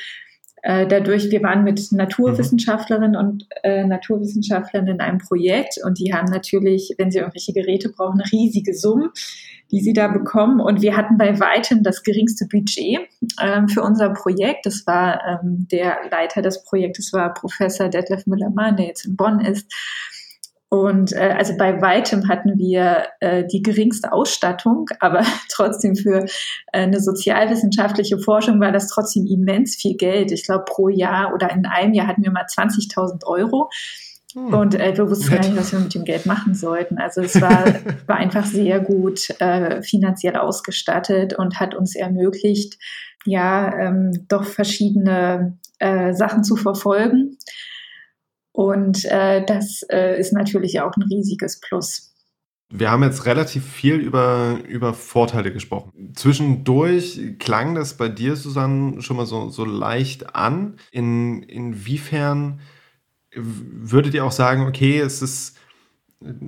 äh, 0.64 0.88
dadurch, 0.88 1.30
wir 1.30 1.44
waren 1.44 1.64
mit 1.64 1.92
Naturwissenschaftlerinnen 1.92 3.16
und 3.16 3.46
äh, 3.62 3.86
Naturwissenschaftlern 3.86 4.88
in 4.88 5.02
einem 5.02 5.20
Projekt 5.20 5.76
und 5.86 6.00
die 6.00 6.16
haben 6.16 6.32
natürlich, 6.32 6.96
wenn 6.98 7.12
sie 7.12 7.20
irgendwelche 7.20 7.54
Geräte 7.54 7.90
brauchen, 7.90 8.20
riesige 8.22 8.74
Summen, 8.74 9.12
die 9.70 9.82
sie 9.82 9.94
da 9.94 10.08
bekommen. 10.08 10.62
Und 10.62 10.82
wir 10.82 10.98
hatten 10.98 11.20
bei 11.20 11.40
weitem 11.40 11.84
das 11.84 12.02
geringste 12.02 12.48
Budget 12.48 13.02
ähm, 13.40 13.68
für 13.70 13.84
unser 13.84 14.10
Projekt. 14.10 14.66
Das 14.66 14.88
war 14.88 15.22
ähm, 15.28 15.68
der 15.72 15.96
Leiter 16.10 16.42
des 16.42 16.64
Projektes 16.64 17.14
war 17.14 17.36
Professor 17.36 17.88
Detlef 17.88 18.26
Müller-Mahn, 18.26 18.78
der 18.78 18.88
jetzt 18.88 19.06
in 19.06 19.16
Bonn 19.16 19.42
ist. 19.42 19.72
Und 20.74 21.12
äh, 21.12 21.36
also 21.38 21.58
bei 21.58 21.82
weitem 21.82 22.30
hatten 22.30 22.58
wir 22.58 23.04
äh, 23.20 23.44
die 23.46 23.62
geringste 23.62 24.14
Ausstattung, 24.14 24.86
aber 25.02 25.26
trotzdem 25.50 25.98
für 25.98 26.24
äh, 26.24 26.28
eine 26.72 27.02
sozialwissenschaftliche 27.02 28.18
Forschung 28.18 28.62
war 28.62 28.72
das 28.72 28.88
trotzdem 28.88 29.28
immens 29.28 29.76
viel 29.76 29.98
Geld. 29.98 30.32
Ich 30.32 30.46
glaube, 30.46 30.64
pro 30.66 30.88
Jahr 30.88 31.34
oder 31.34 31.52
in 31.52 31.66
einem 31.66 31.94
Jahr 31.94 32.08
hatten 32.08 32.24
wir 32.24 32.32
mal 32.32 32.46
20.000 32.46 33.26
Euro. 33.26 33.70
Hm. 34.34 34.54
Und 34.54 34.76
äh, 34.76 34.96
wir 34.96 35.10
wussten 35.10 35.32
gar 35.32 35.42
nicht, 35.42 35.58
was 35.58 35.74
wir 35.74 35.80
mit 35.80 35.94
dem 35.94 36.06
Geld 36.06 36.26
machen 36.26 36.56
sollten. 36.56 37.00
Also 37.00 37.20
es 37.20 37.42
war, 37.42 37.66
war 38.08 38.16
einfach 38.16 38.46
sehr 38.46 38.80
gut 38.80 39.30
äh, 39.42 39.82
finanziell 39.82 40.38
ausgestattet 40.38 41.34
und 41.38 41.60
hat 41.60 41.76
uns 41.76 41.98
ermöglicht, 41.98 42.78
ja, 43.26 43.78
ähm, 43.78 44.26
doch 44.30 44.46
verschiedene 44.46 45.58
äh, 45.80 46.14
Sachen 46.14 46.46
zu 46.46 46.56
verfolgen. 46.56 47.38
Und 48.54 49.06
äh, 49.06 49.46
das 49.46 49.84
äh, 49.90 50.20
ist 50.20 50.34
natürlich 50.34 50.82
auch 50.82 50.92
ein 50.96 51.04
riesiges 51.04 51.60
Plus. 51.60 52.12
Wir 52.74 52.90
haben 52.90 53.04
jetzt 53.04 53.26
relativ 53.26 53.66
viel 53.66 53.96
über, 53.96 54.60
über 54.68 54.94
Vorteile 54.94 55.52
gesprochen. 55.52 56.14
Zwischendurch 56.16 57.20
klang 57.38 57.76
das 57.76 57.96
bei 57.96 58.08
dir, 58.08 58.38
Susanne, 58.38 59.02
schon 59.02 59.18
mal 59.18 59.26
so, 59.26 59.50
so 59.50 59.66
leicht 59.66 60.36
an. 60.36 60.78
In, 60.92 61.44
inwiefern 61.44 62.62
würdet 63.36 64.14
ihr 64.14 64.24
auch 64.24 64.32
sagen, 64.32 64.66
okay, 64.66 65.00
es 65.00 65.22
ist, 65.22 65.58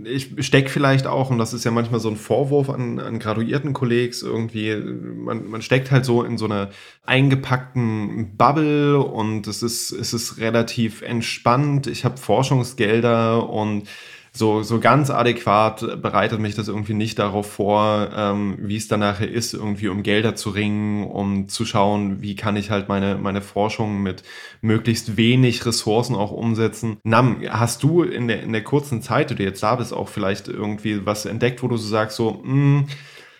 ich 0.03 0.45
stecke 0.45 0.69
vielleicht 0.69 1.07
auch, 1.07 1.31
und 1.31 1.39
das 1.39 1.53
ist 1.53 1.63
ja 1.63 1.71
manchmal 1.71 1.99
so 1.99 2.09
ein 2.09 2.15
Vorwurf 2.15 2.69
an, 2.69 2.99
an 2.99 3.17
graduierten 3.17 3.73
Kollegs, 3.73 4.21
irgendwie, 4.21 4.75
man, 4.75 5.47
man 5.47 5.63
steckt 5.63 5.89
halt 5.89 6.05
so 6.05 6.23
in 6.23 6.37
so 6.37 6.45
einer 6.45 6.69
eingepackten 7.05 8.37
Bubble 8.37 8.99
und 8.99 9.47
es 9.47 9.63
ist, 9.63 9.91
es 9.91 10.13
ist 10.13 10.37
relativ 10.37 11.01
entspannt. 11.01 11.87
Ich 11.87 12.05
habe 12.05 12.17
Forschungsgelder 12.17 13.49
und 13.49 13.87
so, 14.35 14.63
so 14.63 14.79
ganz 14.79 15.11
adäquat 15.11 16.01
bereitet 16.01 16.39
mich 16.39 16.55
das 16.55 16.67
irgendwie 16.67 16.95
nicht 16.95 17.19
darauf 17.19 17.51
vor, 17.51 18.09
ähm, 18.15 18.57
wie 18.59 18.77
es 18.77 18.87
dann 18.87 19.01
nachher 19.01 19.29
ist, 19.29 19.53
irgendwie 19.53 19.89
um 19.89 20.01
Gelder 20.01 20.35
zu 20.35 20.49
ringen, 20.49 21.05
um 21.05 21.47
zu 21.47 21.65
schauen, 21.65 22.23
wie 22.23 22.35
kann 22.35 22.55
ich 22.55 22.71
halt 22.71 22.89
meine, 22.89 23.15
meine 23.15 23.41
Forschung 23.41 24.01
mit 24.01 24.23
möglichst 24.61 25.17
wenig 25.17 25.65
Ressourcen 25.67 26.15
auch 26.15 26.31
umsetzen. 26.31 26.97
Nam, 27.03 27.41
hast 27.47 27.83
du 27.83 28.01
in 28.01 28.27
der, 28.27 28.41
in 28.41 28.53
der 28.53 28.63
kurzen 28.63 29.03
Zeit, 29.03 29.29
die 29.29 29.35
du 29.35 29.43
jetzt 29.43 29.61
da 29.61 29.75
bist, 29.75 29.93
auch 29.93 30.09
vielleicht 30.09 30.47
irgendwie 30.47 31.05
was 31.05 31.25
entdeckt, 31.25 31.61
wo 31.61 31.67
du 31.67 31.77
so 31.77 31.87
sagst, 31.87 32.17
so, 32.17 32.41
mh, 32.43 32.43
hm, 32.43 32.87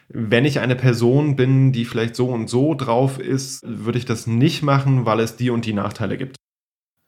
wenn 0.10 0.46
ich 0.46 0.60
eine 0.60 0.76
Person 0.76 1.36
bin, 1.36 1.72
die 1.72 1.86
vielleicht 1.86 2.16
so 2.16 2.28
und 2.28 2.48
so 2.48 2.76
drauf 2.76 3.18
ist, 3.20 3.64
würde 3.66 3.98
ich 3.98 4.06
das 4.06 4.28
nicht 4.28 4.62
machen, 4.62 5.08
weil 5.08 5.20
es 5.22 5.38
die 5.38 5.50
und 5.50 5.66
die 5.66 5.74
Nachteile 5.74 6.18
gibt. 6.18 6.36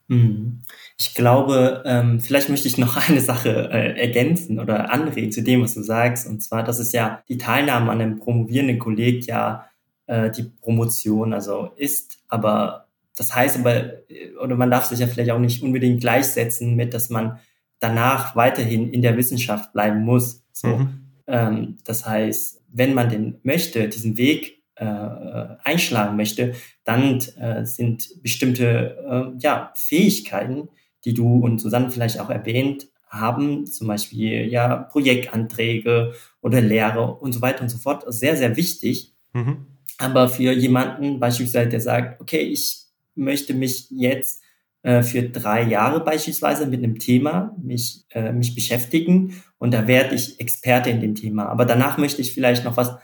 Mhm. 0.07 0.61
Ich 0.97 1.13
glaube, 1.13 1.83
ähm, 1.85 2.19
vielleicht 2.19 2.49
möchte 2.49 2.67
ich 2.67 2.77
noch 2.77 2.97
eine 3.09 3.21
Sache 3.21 3.69
äh, 3.71 3.99
ergänzen 3.99 4.59
oder 4.59 4.91
anregen 4.91 5.31
zu 5.31 5.41
dem, 5.41 5.61
was 5.61 5.73
du 5.73 5.81
sagst. 5.81 6.27
Und 6.27 6.41
zwar, 6.41 6.63
das 6.63 6.79
ist 6.79 6.93
ja 6.93 7.23
die 7.27 7.37
Teilnahme 7.37 7.91
an 7.91 8.01
einem 8.01 8.19
promovierenden 8.19 8.79
Kolleg 8.79 9.25
ja 9.25 9.65
äh, 10.07 10.29
die 10.31 10.43
Promotion, 10.43 11.33
also 11.33 11.71
ist, 11.77 12.19
aber 12.27 12.87
das 13.17 13.33
heißt 13.33 13.59
aber, 13.59 14.09
äh, 14.09 14.35
oder 14.41 14.55
man 14.55 14.69
darf 14.69 14.85
sich 14.85 14.99
ja 14.99 15.07
vielleicht 15.07 15.31
auch 15.31 15.39
nicht 15.39 15.63
unbedingt 15.63 16.01
gleichsetzen 16.01 16.75
mit, 16.75 16.93
dass 16.93 17.09
man 17.09 17.39
danach 17.79 18.35
weiterhin 18.35 18.91
in 18.91 19.01
der 19.01 19.17
Wissenschaft 19.17 19.73
bleiben 19.73 20.01
muss. 20.03 20.43
So, 20.51 20.67
mhm. 20.67 20.89
ähm, 21.27 21.77
das 21.85 22.05
heißt, 22.05 22.61
wenn 22.71 22.93
man 22.93 23.09
den 23.09 23.39
möchte, 23.43 23.87
diesen 23.87 24.17
Weg 24.17 24.54
einschlagen 24.83 26.17
möchte, 26.17 26.53
dann 26.83 27.19
äh, 27.37 27.65
sind 27.65 28.21
bestimmte 28.21 28.97
äh, 29.09 29.37
ja, 29.39 29.71
Fähigkeiten, 29.75 30.69
die 31.05 31.13
du 31.13 31.39
und 31.39 31.59
Susanne 31.59 31.91
vielleicht 31.91 32.19
auch 32.19 32.29
erwähnt 32.29 32.87
haben, 33.07 33.65
zum 33.65 33.87
Beispiel 33.87 34.47
ja 34.47 34.75
Projektanträge 34.75 36.13
oder 36.41 36.61
Lehre 36.61 37.15
und 37.15 37.31
so 37.33 37.41
weiter 37.41 37.61
und 37.61 37.69
so 37.69 37.77
fort, 37.77 38.03
sehr, 38.07 38.35
sehr 38.35 38.57
wichtig. 38.57 39.13
Mhm. 39.33 39.65
Aber 39.97 40.27
für 40.27 40.51
jemanden 40.51 41.19
beispielsweise, 41.19 41.69
der 41.69 41.79
sagt, 41.79 42.21
okay, 42.21 42.41
ich 42.41 42.83
möchte 43.15 43.53
mich 43.53 43.87
jetzt 43.91 44.43
äh, 44.83 45.01
für 45.03 45.23
drei 45.23 45.63
Jahre 45.63 46.03
beispielsweise 46.03 46.67
mit 46.67 46.83
einem 46.83 46.99
Thema 46.99 47.55
mich, 47.61 48.03
äh, 48.09 48.33
mich 48.33 48.53
beschäftigen 48.53 49.41
und 49.57 49.73
da 49.73 49.87
werde 49.87 50.15
ich 50.15 50.39
Experte 50.39 50.89
in 50.89 50.99
dem 50.99 51.15
Thema. 51.15 51.47
Aber 51.47 51.65
danach 51.65 51.97
möchte 51.97 52.21
ich 52.21 52.33
vielleicht 52.33 52.65
noch 52.65 52.77
was 52.77 52.95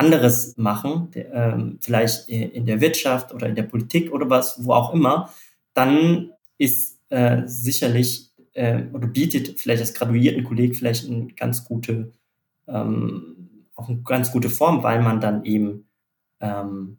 anderes 0.00 0.56
machen, 0.56 1.10
ähm, 1.14 1.78
vielleicht 1.80 2.28
in 2.28 2.64
der 2.64 2.80
Wirtschaft 2.80 3.34
oder 3.34 3.48
in 3.48 3.54
der 3.54 3.64
Politik 3.64 4.12
oder 4.12 4.30
was, 4.30 4.64
wo 4.64 4.72
auch 4.72 4.94
immer, 4.94 5.30
dann 5.74 6.30
ist 6.56 6.98
äh, 7.10 7.42
sicherlich 7.44 8.30
äh, 8.54 8.84
oder 8.92 9.06
bietet 9.06 9.60
vielleicht 9.60 9.82
das 9.82 9.94
Graduiertenkolleg 9.94 10.74
vielleicht 10.74 11.06
eine 11.06 11.28
ganz 11.28 11.64
gute, 11.64 12.12
ähm, 12.66 13.66
auch 13.74 13.88
eine 13.88 14.00
ganz 14.02 14.32
gute 14.32 14.48
Form, 14.48 14.82
weil 14.82 15.02
man 15.02 15.20
dann 15.20 15.44
eben 15.44 15.88
ähm, 16.40 16.98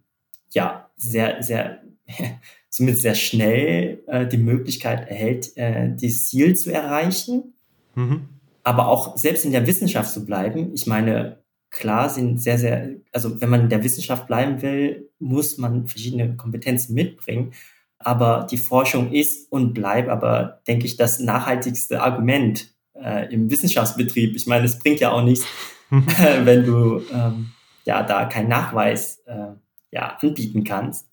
ja 0.51 0.89
sehr, 0.95 1.41
sehr, 1.41 1.81
zumindest 2.69 3.01
sehr 3.01 3.15
schnell 3.15 4.03
äh, 4.07 4.27
die 4.27 4.37
Möglichkeit 4.37 5.09
erhält, 5.09 5.57
äh, 5.57 5.89
das 5.99 6.27
Ziel 6.27 6.55
zu 6.55 6.71
erreichen. 6.71 7.53
Mhm. 7.95 8.29
Aber 8.63 8.87
auch 8.89 9.17
selbst 9.17 9.43
in 9.43 9.51
der 9.51 9.65
Wissenschaft 9.65 10.13
zu 10.13 10.23
bleiben. 10.23 10.71
Ich 10.75 10.85
meine, 10.85 11.40
klar 11.71 12.09
sind 12.09 12.39
sehr, 12.39 12.57
sehr, 12.57 12.91
also 13.11 13.41
wenn 13.41 13.49
man 13.49 13.61
in 13.61 13.69
der 13.69 13.83
Wissenschaft 13.83 14.27
bleiben 14.27 14.61
will, 14.61 15.09
muss 15.19 15.57
man 15.57 15.87
verschiedene 15.87 16.35
Kompetenzen 16.35 16.93
mitbringen. 16.93 17.53
Aber 17.97 18.47
die 18.49 18.57
Forschung 18.57 19.11
ist 19.11 19.51
und 19.51 19.73
bleibt 19.73 20.09
aber, 20.09 20.61
denke 20.67 20.85
ich, 20.85 20.97
das 20.97 21.19
nachhaltigste 21.19 22.01
Argument 22.01 22.73
äh, 22.93 23.31
im 23.33 23.49
Wissenschaftsbetrieb. 23.49 24.35
Ich 24.35 24.47
meine, 24.47 24.65
es 24.65 24.79
bringt 24.79 24.99
ja 24.99 25.11
auch 25.11 25.23
nichts, 25.23 25.45
wenn 25.89 26.65
du 26.65 27.01
ähm, 27.13 27.51
ja 27.85 28.03
da 28.03 28.25
keinen 28.25 28.49
Nachweis 28.49 29.19
äh, 29.25 29.53
ja, 29.91 30.17
anbieten 30.21 30.63
kannst. 30.63 31.07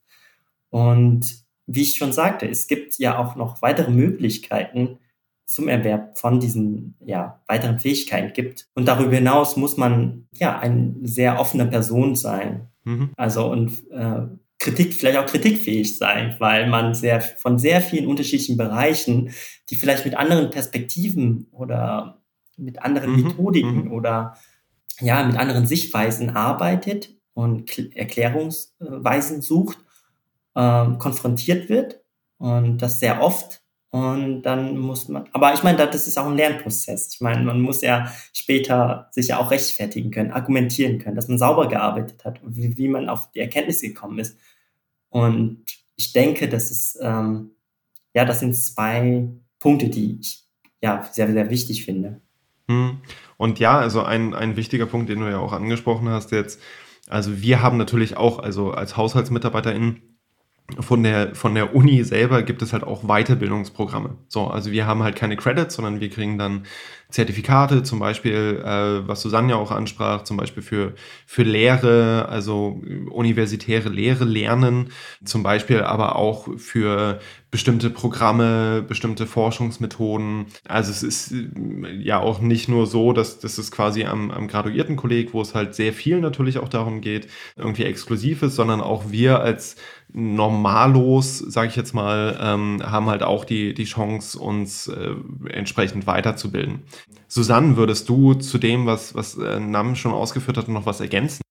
Und 0.71 1.45
wie 1.67 1.83
ich 1.83 1.97
schon 1.97 2.13
sagte, 2.13 2.49
es 2.49 2.67
gibt 2.67 2.99
ja 2.99 3.19
auch 3.19 3.37
noch 3.37 3.63
weitere 3.63 3.91
Möglichkeiten, 3.91 4.99
zum 5.49 5.67
Erwerb 5.67 6.19
von 6.19 6.41
diesen 6.41 6.95
ja, 7.01 7.41
weiteren 7.47 7.79
Fähigkeiten 7.79 8.35
gibt. 8.35 8.69
Und 8.75 8.87
darüber 8.87 9.15
hinaus 9.15 9.57
muss 9.57 9.79
man 9.79 10.29
ja 10.35 10.59
eine 10.59 10.95
sehr 11.03 11.41
offene 11.41 11.65
Person 11.65 12.15
sein. 12.17 12.69
Mhm. 12.85 13.13
Also 13.17 13.51
und 13.51 13.73
äh, 13.91 14.27
Kritik, 14.59 14.93
vielleicht 14.93 15.17
auch 15.17 15.25
kritikfähig 15.25 15.97
sein, 15.97 16.37
weil 16.39 16.69
man 16.69 16.95
sehr 16.95 17.23
von 17.23 17.59
sehr 17.59 17.81
vielen 17.81 18.09
unterschiedlichen 18.09 18.59
Bereichen, 18.59 19.31
die 19.71 19.77
vielleicht 19.77 20.05
mit 20.05 20.17
anderen 20.17 20.51
Perspektiven 20.51 21.47
oder 21.51 22.21
mit 22.59 22.83
anderen 22.83 23.13
mhm. 23.13 23.23
Methodiken 23.23 23.85
mhm. 23.87 23.93
oder 23.93 24.37
ja, 25.01 25.25
mit 25.25 25.39
anderen 25.39 25.67
Sichtweisen 25.67 26.37
arbeitet 26.37 27.17
und 27.33 27.97
Erklärungsweisen 27.97 29.41
sucht, 29.41 29.79
äh, 30.55 30.87
konfrontiert 30.99 31.71
wird 31.71 32.03
und 32.37 32.83
das 32.83 33.01
sehr 33.01 33.23
oft 33.23 33.63
und 33.91 34.43
dann 34.43 34.77
muss 34.77 35.09
man, 35.09 35.29
aber 35.33 35.55
ich 35.55 35.63
meine, 35.63 35.79
das 35.79 36.07
ist 36.07 36.19
auch 36.19 36.27
ein 36.27 36.37
Lernprozess. 36.37 37.15
Ich 37.15 37.21
meine, 37.23 37.43
man 37.43 37.61
muss 37.61 37.81
ja 37.81 38.13
später 38.35 39.09
sich 39.13 39.29
ja 39.29 39.39
auch 39.39 39.51
rechtfertigen 39.51 40.11
können, 40.11 40.31
argumentieren 40.31 40.99
können, 40.99 41.17
dass 41.17 41.29
man 41.29 41.39
sauber 41.39 41.69
gearbeitet 41.69 42.25
hat 42.25 42.41
wie, 42.45 42.77
wie 42.77 42.89
man 42.89 43.09
auf 43.09 43.31
die 43.31 43.41
Erkenntnis 43.41 43.81
gekommen 43.81 44.19
ist. 44.19 44.39
Und 45.09 45.65
ich 45.97 46.13
denke, 46.13 46.49
das 46.49 46.71
ist, 46.71 46.99
ähm, 47.01 47.53
ja, 48.15 48.27
das 48.27 48.41
sind 48.41 48.55
zwei 48.55 49.29
Punkte, 49.59 49.89
die 49.89 50.19
ich 50.21 50.45
ja 50.83 51.09
sehr, 51.11 51.33
sehr 51.33 51.49
wichtig 51.49 51.87
finde. 51.87 52.21
Hm. 52.69 52.99
Und 53.39 53.59
ja, 53.59 53.79
also 53.79 54.03
ein, 54.03 54.35
ein 54.35 54.57
wichtiger 54.57 54.85
Punkt, 54.85 55.09
den 55.09 55.21
du 55.21 55.31
ja 55.31 55.39
auch 55.39 55.55
angesprochen 55.55 56.11
hast 56.11 56.31
jetzt, 56.33 56.61
also 57.09 57.41
wir 57.41 57.63
haben 57.63 57.79
natürlich 57.79 58.19
auch, 58.19 58.39
also 58.39 58.73
als 58.73 58.99
HaushaltsmitarbeiterInnen, 58.99 60.18
von 60.81 61.03
der, 61.03 61.35
von 61.35 61.55
der 61.55 61.75
Uni 61.75 62.05
selber 62.05 62.43
gibt 62.43 62.61
es 62.61 62.73
halt 62.73 62.85
auch 62.85 63.03
Weiterbildungsprogramme. 63.05 64.19
So, 64.29 64.49
also 64.49 64.71
wir 64.71 64.87
haben 64.87 65.03
halt 65.03 65.17
keine 65.17 65.37
Credits, 65.37 65.75
sondern 65.75 66.01
wir 66.01 66.11
kriegen 66.11 66.39
dann 66.39 66.65
Zertifikate, 67.11 67.83
zum 67.85 68.01
Beispiel, 68.01 68.63
äh, 68.63 69.09
was 69.09 69.23
Susanne 69.23 69.53
ja 69.53 69.57
auch 69.57 69.71
ansprach, 69.71 70.25
zum 70.25 70.37
Beispiel 70.37 70.63
für, 70.63 70.93
für 71.25 71.43
Lehre, 71.43 72.29
also 72.29 72.83
universitäre 73.11 73.89
Lehre 73.89 74.27
lernen, 74.27 74.91
zum 75.25 75.43
Beispiel 75.43 75.81
aber 75.81 76.17
auch 76.17 76.49
für 76.59 77.19
bestimmte 77.51 77.89
Programme, 77.89 78.85
bestimmte 78.87 79.27
Forschungsmethoden. 79.27 80.47
Also 80.67 80.91
es 80.91 81.03
ist 81.03 81.33
äh, 81.33 81.95
ja 81.95 82.21
auch 82.21 82.41
nicht 82.43 82.69
nur 82.69 82.87
so, 82.87 83.15
dass, 83.15 83.39
dass 83.41 83.57
es 83.57 83.71
quasi 83.71 84.05
am, 84.05 84.31
am 84.31 84.47
Graduiertenkolleg, 84.47 85.33
wo 85.33 85.41
es 85.41 85.55
halt 85.55 85.75
sehr 85.75 85.95
viel 85.95 86.21
natürlich 86.21 86.59
auch 86.59 86.69
darum 86.69 87.01
geht, 87.01 87.29
irgendwie 87.57 87.85
exklusiv 87.85 88.43
ist, 88.43 88.55
sondern 88.55 88.83
auch 88.83 89.11
wir 89.11 89.41
als 89.41 89.77
Normalos, 90.13 91.39
sage 91.39 91.69
ich 91.69 91.77
jetzt 91.77 91.95
mal, 91.95 92.39
ähm, 92.41 92.83
haben 92.83 93.07
halt 93.07 93.23
auch 93.23 93.45
die, 93.45 93.75
die 93.75 93.85
Chance, 93.85 94.39
uns 94.39 94.89
äh, 94.89 95.15
entsprechend 95.51 96.07
weiterzubilden. 96.07 96.83
Susanne, 97.29 97.77
würdest 97.77 98.09
du 98.09 98.35
zu 98.35 98.59
dem, 98.59 98.87
was, 98.87 99.15
was 99.15 99.37
äh, 99.37 99.61
Nam 99.61 99.97
schon 99.97 100.13
ausgeführt 100.13 100.57
hat, 100.57 100.69
noch 100.69 100.87
was 100.87 101.01
ergänzen? 101.01 101.43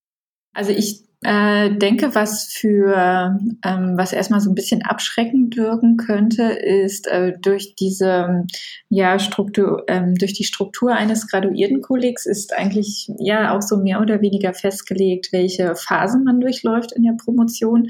Also 0.53 0.71
ich 0.71 1.07
äh, 1.23 1.75
denke, 1.75 2.13
was 2.13 2.45
für 2.53 3.39
ähm, 3.65 3.93
was 3.95 4.13
erstmal 4.13 4.39
so 4.39 4.51
ein 4.51 4.55
bisschen 4.55 4.83
abschreckend 4.83 5.57
wirken 5.57 5.97
könnte, 5.97 6.43
ist 6.43 7.07
äh, 7.07 7.33
durch 7.41 7.75
diese 7.75 8.45
ja 8.89 9.17
Struktur, 9.17 9.83
ähm, 9.87 10.13
durch 10.13 10.33
die 10.33 10.43
Struktur 10.43 10.93
eines 10.93 11.27
Graduiertenkollegs 11.27 12.27
ist 12.27 12.55
eigentlich 12.55 13.09
ja 13.17 13.55
auch 13.55 13.63
so 13.63 13.77
mehr 13.77 13.99
oder 13.99 14.21
weniger 14.21 14.53
festgelegt, 14.53 15.29
welche 15.31 15.75
Phasen 15.75 16.23
man 16.23 16.39
durchläuft 16.39 16.91
in 16.91 17.03
der 17.03 17.15
Promotion 17.23 17.87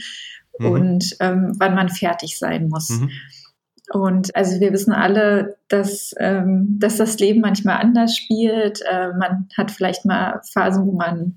mhm. 0.60 0.72
und 0.72 1.16
ähm, 1.20 1.54
wann 1.58 1.76
man 1.76 1.90
fertig 1.90 2.38
sein 2.38 2.70
muss. 2.70 2.90
Mhm. 2.90 3.10
Und 3.94 4.36
also 4.36 4.60
wir 4.60 4.74
wissen 4.74 4.92
alle, 4.92 5.56
dass, 5.70 6.14
ähm, 6.20 6.78
dass 6.78 6.98
das 6.98 7.20
Leben 7.20 7.40
manchmal 7.40 7.78
anders 7.78 8.18
spielt. 8.18 8.82
Äh, 8.82 9.14
man 9.18 9.48
hat 9.56 9.72
vielleicht 9.72 10.04
mal 10.04 10.42
Phasen, 10.52 10.86
wo 10.86 10.92
man 10.92 11.36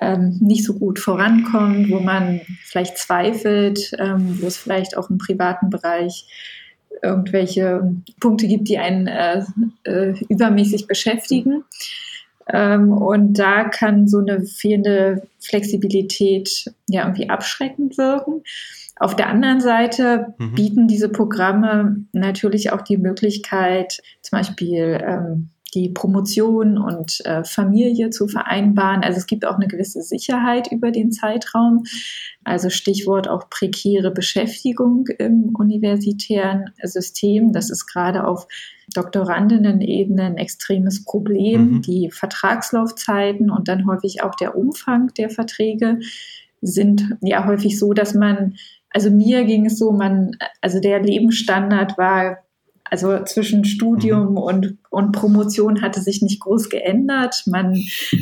ähm, 0.00 0.38
nicht 0.40 0.64
so 0.64 0.74
gut 0.74 1.00
vorankommt, 1.00 1.90
wo 1.90 1.98
man 1.98 2.40
vielleicht 2.64 2.98
zweifelt, 2.98 3.92
ähm, 3.98 4.38
wo 4.40 4.46
es 4.46 4.56
vielleicht 4.56 4.96
auch 4.96 5.10
im 5.10 5.18
privaten 5.18 5.70
Bereich 5.70 6.26
irgendwelche 7.02 7.96
Punkte 8.20 8.46
gibt, 8.46 8.68
die 8.68 8.78
einen 8.78 9.08
äh, 9.08 9.44
äh, 9.82 10.14
übermäßig 10.28 10.86
beschäftigen. 10.86 11.64
Ähm, 12.48 12.92
und 12.92 13.34
da 13.34 13.64
kann 13.64 14.08
so 14.08 14.18
eine 14.18 14.42
fehlende 14.44 15.26
Flexibilität 15.40 16.64
ja 16.88 17.02
irgendwie 17.02 17.30
abschreckend 17.30 17.98
wirken. 17.98 18.42
Auf 18.96 19.16
der 19.16 19.28
anderen 19.28 19.60
Seite 19.60 20.34
mhm. 20.38 20.54
bieten 20.54 20.88
diese 20.88 21.08
Programme 21.08 22.04
natürlich 22.12 22.72
auch 22.72 22.82
die 22.82 22.98
Möglichkeit, 22.98 24.00
zum 24.20 24.38
Beispiel 24.38 25.02
ähm, 25.04 25.50
die 25.74 25.88
Promotion 25.88 26.76
und 26.76 27.24
äh, 27.24 27.44
Familie 27.44 28.10
zu 28.10 28.28
vereinbaren. 28.28 29.02
Also 29.02 29.18
es 29.18 29.26
gibt 29.26 29.46
auch 29.46 29.56
eine 29.56 29.68
gewisse 29.68 30.02
Sicherheit 30.02 30.70
über 30.70 30.90
den 30.90 31.12
Zeitraum. 31.12 31.84
Also 32.44 32.68
Stichwort 32.68 33.28
auch 33.28 33.48
prekäre 33.48 34.10
Beschäftigung 34.10 35.06
im 35.18 35.54
universitären 35.54 36.72
System. 36.82 37.52
Das 37.52 37.70
ist 37.70 37.86
gerade 37.86 38.26
auf 38.26 38.46
Doktorandinnen-Ebene 38.94 40.24
ein 40.24 40.36
extremes 40.36 41.04
Problem. 41.04 41.76
Mhm. 41.76 41.82
Die 41.82 42.10
Vertragslaufzeiten 42.10 43.50
und 43.50 43.68
dann 43.68 43.86
häufig 43.86 44.22
auch 44.22 44.34
der 44.34 44.56
Umfang 44.56 45.12
der 45.16 45.30
Verträge 45.30 46.00
sind 46.60 47.16
ja 47.22 47.46
häufig 47.46 47.78
so, 47.78 47.92
dass 47.92 48.14
man, 48.14 48.56
also 48.90 49.10
mir 49.10 49.44
ging 49.44 49.66
es 49.66 49.78
so, 49.78 49.92
man, 49.92 50.36
also 50.60 50.80
der 50.80 51.00
Lebensstandard 51.00 51.96
war 51.98 52.38
also 52.92 53.24
zwischen 53.24 53.64
Studium 53.64 54.32
mhm. 54.32 54.36
und, 54.36 54.78
und 54.90 55.12
Promotion 55.12 55.80
hatte 55.80 56.02
sich 56.02 56.20
nicht 56.20 56.40
groß 56.40 56.68
geändert. 56.68 57.42
Man, 57.46 57.74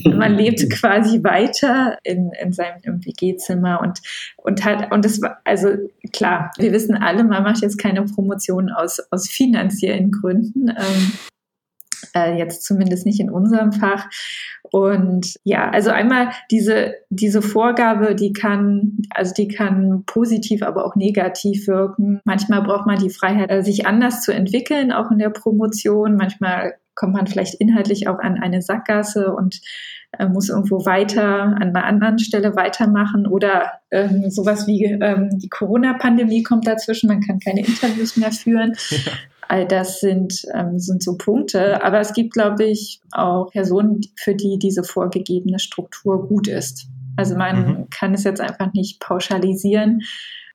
man 0.05 0.35
lebte 0.37 0.69
quasi 0.69 1.25
weiter 1.25 1.99
in, 2.05 2.31
in 2.41 2.53
seinem 2.53 3.05
WG-Zimmer 3.05 3.81
und, 3.81 4.01
und 4.37 4.65
hat, 4.65 4.93
und 4.93 5.05
das 5.05 5.21
war, 5.21 5.41
also 5.43 5.71
klar, 6.13 6.53
wir 6.59 6.71
wissen 6.71 6.95
alle, 6.95 7.25
man 7.25 7.43
macht 7.43 7.63
jetzt 7.63 7.79
keine 7.79 8.05
Promotion 8.05 8.71
aus, 8.71 9.01
aus 9.11 9.29
finanziellen 9.29 10.13
Gründen. 10.13 10.69
Ähm, 10.69 11.13
äh, 12.15 12.37
jetzt 12.37 12.65
zumindest 12.65 13.07
nicht 13.07 13.21
in 13.21 13.31
unserem 13.31 13.73
Fach. 13.73 14.09
Und 14.71 15.35
ja, 15.45 15.69
also 15.71 15.91
einmal 15.91 16.31
diese, 16.51 16.95
diese 17.09 17.43
Vorgabe, 17.43 18.15
die 18.15 18.33
kann, 18.33 18.99
also 19.11 19.35
die 19.35 19.49
kann 19.49 20.05
positiv, 20.07 20.63
aber 20.63 20.85
auch 20.85 20.97
negativ 20.97 21.67
wirken. 21.67 22.21
Manchmal 22.25 22.63
braucht 22.63 22.87
man 22.87 22.99
die 22.99 23.11
Freiheit, 23.11 23.51
äh, 23.51 23.63
sich 23.63 23.87
anders 23.87 24.23
zu 24.23 24.33
entwickeln, 24.33 24.93
auch 24.93 25.11
in 25.11 25.19
der 25.19 25.31
Promotion. 25.31 26.17
Manchmal 26.17 26.75
kommt 26.95 27.15
man 27.15 27.27
vielleicht 27.27 27.55
inhaltlich 27.55 28.09
auch 28.09 28.19
an 28.19 28.39
eine 28.39 28.63
Sackgasse 28.63 29.33
und 29.33 29.61
äh, 30.19 30.27
muss 30.27 30.49
irgendwo 30.49 30.85
weiter 30.85 31.43
an 31.43 31.63
einer 31.63 31.85
anderen 31.85 32.19
Stelle 32.19 32.57
weitermachen 32.57 33.27
oder 33.27 33.73
ähm, 33.91 34.31
sowas 34.31 34.67
wie 34.67 34.85
ähm, 34.85 35.31
die 35.39 35.49
Corona-Pandemie 35.49 36.43
kommt 36.43 36.67
dazwischen, 36.67 37.09
man 37.09 37.21
kann 37.21 37.39
keine 37.39 37.61
Interviews 37.61 38.17
mehr 38.17 38.33
führen. 38.33 38.75
Ja. 38.91 39.13
All 39.51 39.67
das 39.67 39.99
sind, 39.99 40.43
ähm, 40.55 40.79
sind 40.79 41.03
so 41.03 41.17
Punkte. 41.17 41.83
Aber 41.83 41.99
es 41.99 42.13
gibt, 42.13 42.35
glaube 42.35 42.67
ich, 42.67 43.01
auch 43.11 43.51
Personen, 43.51 44.01
für 44.17 44.37
die 44.37 44.61
diese 44.61 44.85
vorgegebene 44.85 45.59
Struktur 45.59 46.29
gut 46.29 46.47
ist. 46.47 46.87
Also 47.17 47.37
man 47.37 47.67
mhm. 47.67 47.91
kann 47.91 48.15
es 48.15 48.23
jetzt 48.23 48.41
einfach 48.41 48.73
nicht 48.75 49.01
pauschalisieren. 49.01 50.03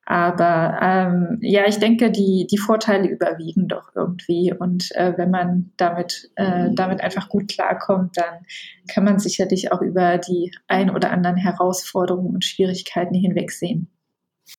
Aber 0.05 0.79
ähm, 0.81 1.39
ja, 1.41 1.67
ich 1.67 1.77
denke, 1.79 2.09
die, 2.09 2.47
die 2.49 2.57
Vorteile 2.57 3.09
überwiegen 3.09 3.67
doch 3.67 3.89
irgendwie. 3.95 4.53
Und 4.57 4.95
äh, 4.95 5.11
wenn 5.17 5.29
man 5.29 5.73
damit, 5.75 6.31
äh, 6.35 6.69
damit 6.73 7.01
einfach 7.01 7.27
gut 7.27 7.49
klarkommt, 7.49 8.15
dann 8.15 8.45
kann 8.87 9.03
man 9.03 9.19
sicherlich 9.19 9.73
auch 9.73 9.81
über 9.81 10.19
die 10.19 10.53
ein 10.69 10.89
oder 10.89 11.11
anderen 11.11 11.35
Herausforderungen 11.35 12.33
und 12.33 12.45
Schwierigkeiten 12.45 13.15
hinwegsehen. 13.15 13.89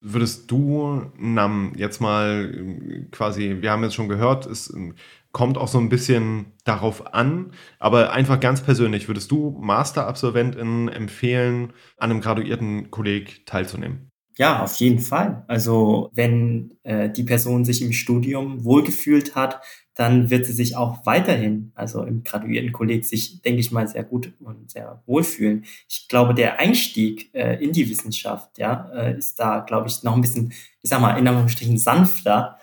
Würdest 0.00 0.50
du 0.50 1.12
Nam 1.16 1.72
jetzt 1.76 2.00
mal 2.00 2.52
ähm, 2.54 3.08
quasi, 3.12 3.58
wir 3.60 3.70
haben 3.70 3.84
jetzt 3.84 3.94
schon 3.94 4.08
gehört, 4.08 4.46
es 4.46 4.72
ähm, 4.74 4.94
kommt 5.32 5.58
auch 5.58 5.68
so 5.68 5.78
ein 5.78 5.88
bisschen 5.88 6.52
darauf 6.64 7.14
an, 7.14 7.52
aber 7.78 8.12
einfach 8.12 8.40
ganz 8.40 8.62
persönlich, 8.62 9.06
würdest 9.06 9.30
du 9.30 9.56
Masterabsolventinnen 9.60 10.88
empfehlen, 10.88 11.72
an 11.98 12.10
einem 12.10 12.20
graduierten 12.20 12.90
Kolleg 12.90 13.46
teilzunehmen? 13.46 14.10
Ja, 14.38 14.62
auf 14.62 14.76
jeden 14.76 14.98
Fall. 14.98 15.44
Also 15.48 16.10
wenn 16.14 16.78
äh, 16.82 17.10
die 17.10 17.22
Person 17.22 17.64
sich 17.64 17.80
im 17.80 17.92
Studium 17.92 18.64
wohlgefühlt 18.64 19.34
hat, 19.34 19.60
dann 19.96 20.28
wird 20.28 20.44
sie 20.44 20.52
sich 20.52 20.76
auch 20.76 21.06
weiterhin, 21.06 21.72
also 21.74 22.02
im 22.02 22.22
graduierten 22.22 22.70
Kolleg, 22.70 23.06
sich, 23.06 23.40
denke 23.40 23.60
ich 23.60 23.72
mal, 23.72 23.88
sehr 23.88 24.04
gut 24.04 24.34
und 24.40 24.70
sehr 24.70 25.02
wohlfühlen. 25.06 25.64
Ich 25.88 26.06
glaube, 26.08 26.34
der 26.34 26.60
Einstieg 26.60 27.34
äh, 27.34 27.54
in 27.64 27.72
die 27.72 27.88
Wissenschaft, 27.88 28.58
ja, 28.58 28.90
äh, 28.94 29.16
ist 29.16 29.40
da, 29.40 29.60
glaube 29.60 29.88
ich, 29.88 30.02
noch 30.02 30.14
ein 30.14 30.20
bisschen, 30.20 30.52
ich 30.82 30.90
sag 30.90 31.00
mal, 31.00 31.18
in 31.18 31.26
Anführungsstrichen 31.26 31.78
sanfter. 31.78 32.58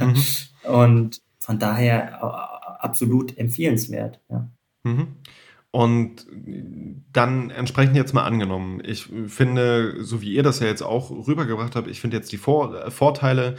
mhm. 0.00 0.16
Und 0.70 1.20
von 1.38 1.58
daher 1.58 2.18
äh, 2.22 2.82
absolut 2.82 3.36
empfehlenswert, 3.36 4.20
ja. 4.30 4.48
Mhm. 4.82 5.16
Und 5.72 6.26
dann 7.12 7.50
entsprechend 7.50 7.94
jetzt 7.94 8.12
mal 8.12 8.24
angenommen. 8.24 8.82
Ich 8.84 9.08
finde, 9.26 10.02
so 10.02 10.20
wie 10.20 10.32
ihr 10.32 10.42
das 10.42 10.60
ja 10.60 10.66
jetzt 10.66 10.82
auch 10.82 11.10
rübergebracht 11.10 11.76
habt, 11.76 11.88
ich 11.88 12.00
finde 12.00 12.16
jetzt 12.16 12.32
die 12.32 12.38
Vor 12.38 12.90
Vorteile 12.90 13.56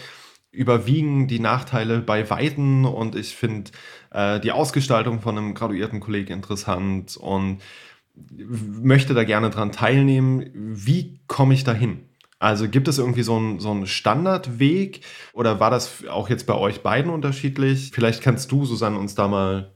überwiegen 0.52 1.28
die 1.28 1.40
Nachteile 1.40 2.00
bei 2.00 2.30
Weitem 2.30 2.86
und 2.86 3.16
ich 3.16 3.36
finde 3.36 3.72
äh, 4.12 4.40
die 4.40 4.52
Ausgestaltung 4.52 5.22
von 5.22 5.38
einem 5.38 5.54
graduierten 5.54 6.00
Kollegen 6.00 6.34
interessant 6.34 7.18
und 7.18 7.60
möchte 8.38 9.14
da 9.14 9.24
gerne 9.24 9.50
dran 9.50 9.72
teilnehmen. 9.72 10.50
Wie 10.54 11.22
komme 11.28 11.54
ich 11.54 11.64
da 11.64 11.74
hin? 11.74 12.02
Also 12.40 12.68
gibt 12.68 12.88
es 12.88 12.98
irgendwie 12.98 13.24
so 13.24 13.38
einen, 13.38 13.60
so 13.60 13.72
einen 13.72 13.88
Standardweg 13.88 15.02
oder 15.34 15.60
war 15.60 15.70
das 15.70 16.06
auch 16.08 16.28
jetzt 16.30 16.48
bei 16.48 16.56
euch 16.56 16.82
beiden 16.82 17.12
unterschiedlich? 17.12 17.92
Vielleicht 17.94 18.22
kannst 18.22 18.52
du, 18.52 18.66
Susanne, 18.66 18.98
uns 18.98 19.16
da 19.16 19.28
mal 19.28 19.76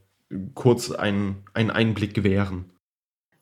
kurz 0.54 0.90
einen, 0.90 1.44
einen 1.54 1.70
Einblick 1.70 2.12
gewähren. 2.12 2.72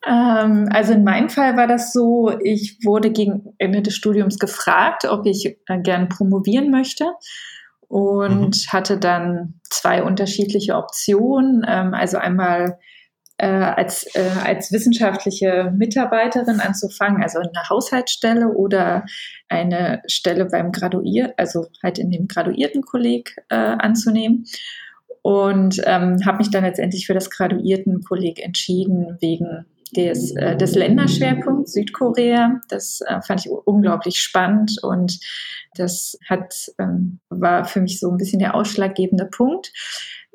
Ähm, 0.05 0.69
also 0.71 0.93
in 0.93 1.03
meinem 1.03 1.29
Fall 1.29 1.57
war 1.57 1.67
das 1.67 1.91
so, 1.91 2.31
ich 2.43 2.79
wurde 2.83 3.11
gegen 3.11 3.53
Ende 3.57 3.81
des 3.81 3.95
Studiums 3.95 4.37
gefragt, 4.37 5.05
ob 5.05 5.25
ich 5.25 5.57
äh, 5.67 5.79
gern 5.79 6.09
promovieren 6.09 6.69
möchte 6.69 7.05
und 7.87 8.49
mhm. 8.49 8.71
hatte 8.71 8.97
dann 8.97 9.59
zwei 9.69 10.03
unterschiedliche 10.03 10.75
Optionen. 10.75 11.65
Ähm, 11.67 11.93
also 11.93 12.17
einmal 12.17 12.77
äh, 13.37 13.47
als, 13.47 14.05
äh, 14.15 14.29
als 14.43 14.71
wissenschaftliche 14.71 15.73
Mitarbeiterin 15.75 16.59
anzufangen, 16.59 17.21
also 17.21 17.39
eine 17.39 17.69
Haushaltsstelle 17.69 18.49
oder 18.49 19.05
eine 19.49 20.01
Stelle 20.07 20.45
beim 20.45 20.71
Graduier, 20.71 21.33
also 21.37 21.65
halt 21.83 21.97
in 21.97 22.11
dem 22.11 22.27
Graduiertenkolleg 22.27 23.35
äh, 23.49 23.55
anzunehmen 23.55 24.45
und 25.21 25.81
ähm, 25.85 26.19
habe 26.25 26.37
mich 26.37 26.51
dann 26.51 26.63
letztendlich 26.63 27.07
für 27.07 27.13
das 27.13 27.29
Graduiertenkolleg 27.29 28.39
entschieden 28.39 29.17
wegen 29.19 29.65
des, 29.95 30.35
äh, 30.35 30.55
des 30.55 30.75
Länderschwerpunkts 30.75 31.73
Südkorea. 31.73 32.59
Das 32.69 33.01
äh, 33.01 33.21
fand 33.21 33.45
ich 33.45 33.51
unglaublich 33.51 34.17
spannend 34.17 34.77
und 34.81 35.19
das 35.75 36.17
hat, 36.29 36.71
ähm, 36.79 37.19
war 37.29 37.65
für 37.65 37.81
mich 37.81 37.99
so 37.99 38.09
ein 38.09 38.17
bisschen 38.17 38.39
der 38.39 38.55
ausschlaggebende 38.55 39.25
Punkt. 39.25 39.71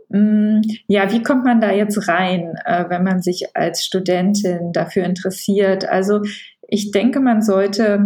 Mm, 0.09 0.61
ja, 0.87 1.13
wie 1.13 1.23
kommt 1.23 1.45
man 1.45 1.61
da 1.61 1.71
jetzt 1.71 2.09
rein, 2.09 2.55
äh, 2.65 2.85
wenn 2.89 3.05
man 3.05 3.23
sich 3.23 3.57
als 3.57 3.85
Studentin 3.85 4.73
dafür 4.73 5.05
interessiert? 5.05 5.89
Also 5.89 6.21
ich 6.69 6.91
denke, 6.91 7.21
man 7.21 7.43
sollte 7.43 8.05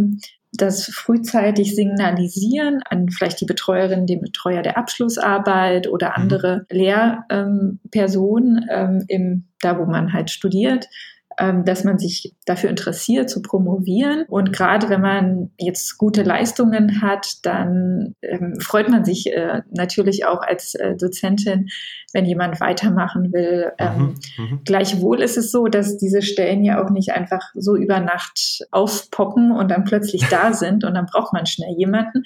das 0.56 0.84
frühzeitig 0.86 1.74
signalisieren 1.74 2.80
an 2.88 3.08
vielleicht 3.10 3.40
die 3.40 3.46
Betreuerin, 3.46 4.06
den 4.06 4.20
Betreuer 4.20 4.62
der 4.62 4.78
Abschlussarbeit 4.78 5.88
oder 5.88 6.10
mhm. 6.10 6.14
andere. 6.14 6.66
Lehrpersonen 6.70 8.66
ähm, 8.70 9.04
im, 9.08 9.48
da, 9.60 9.78
wo 9.78 9.84
man 9.84 10.12
halt 10.12 10.30
studiert, 10.30 10.88
dass 11.36 11.84
man 11.84 11.98
sich 11.98 12.34
dafür 12.46 12.70
interessiert 12.70 13.30
zu 13.30 13.42
promovieren. 13.42 14.24
Und 14.28 14.52
gerade 14.52 14.88
wenn 14.88 15.00
man 15.00 15.50
jetzt 15.58 15.98
gute 15.98 16.22
Leistungen 16.22 17.02
hat, 17.02 17.38
dann 17.42 18.14
ähm, 18.22 18.60
freut 18.60 18.88
man 18.88 19.04
sich 19.04 19.32
äh, 19.32 19.62
natürlich 19.70 20.26
auch 20.26 20.42
als 20.42 20.74
äh, 20.74 20.96
Dozentin, 20.96 21.68
wenn 22.12 22.24
jemand 22.24 22.60
weitermachen 22.60 23.32
will. 23.32 23.72
Ähm, 23.78 24.14
mhm, 24.36 24.44
mhm, 24.44 24.60
gleichwohl 24.64 25.20
ist 25.20 25.36
es 25.36 25.50
so, 25.50 25.66
dass 25.66 25.98
diese 25.98 26.22
Stellen 26.22 26.64
ja 26.64 26.82
auch 26.82 26.90
nicht 26.90 27.12
einfach 27.12 27.42
so 27.54 27.76
über 27.76 28.00
Nacht 28.00 28.64
aufpoppen 28.70 29.50
und 29.50 29.70
dann 29.70 29.84
plötzlich 29.84 30.26
da 30.28 30.52
sind 30.54 30.84
und 30.84 30.94
dann 30.94 31.06
braucht 31.06 31.32
man 31.32 31.46
schnell 31.46 31.74
jemanden, 31.76 32.22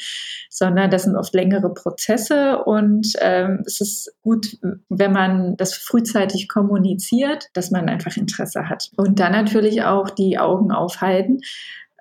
sondern 0.50 0.90
das 0.90 1.04
sind 1.04 1.16
oft 1.16 1.34
längere 1.34 1.72
Prozesse 1.72 2.62
und 2.64 3.12
ähm, 3.20 3.62
es 3.66 3.80
ist 3.80 4.12
gut, 4.22 4.58
wenn 4.88 5.12
man 5.12 5.56
das 5.56 5.74
frühzeitig 5.74 6.48
kommuniziert, 6.48 7.46
dass 7.54 7.70
man 7.70 7.88
einfach 7.88 8.16
Interesse 8.16 8.68
hat. 8.68 8.90
Und 8.98 9.20
dann 9.20 9.30
natürlich 9.30 9.84
auch 9.84 10.10
die 10.10 10.38
Augen 10.38 10.72
aufhalten. 10.72 11.38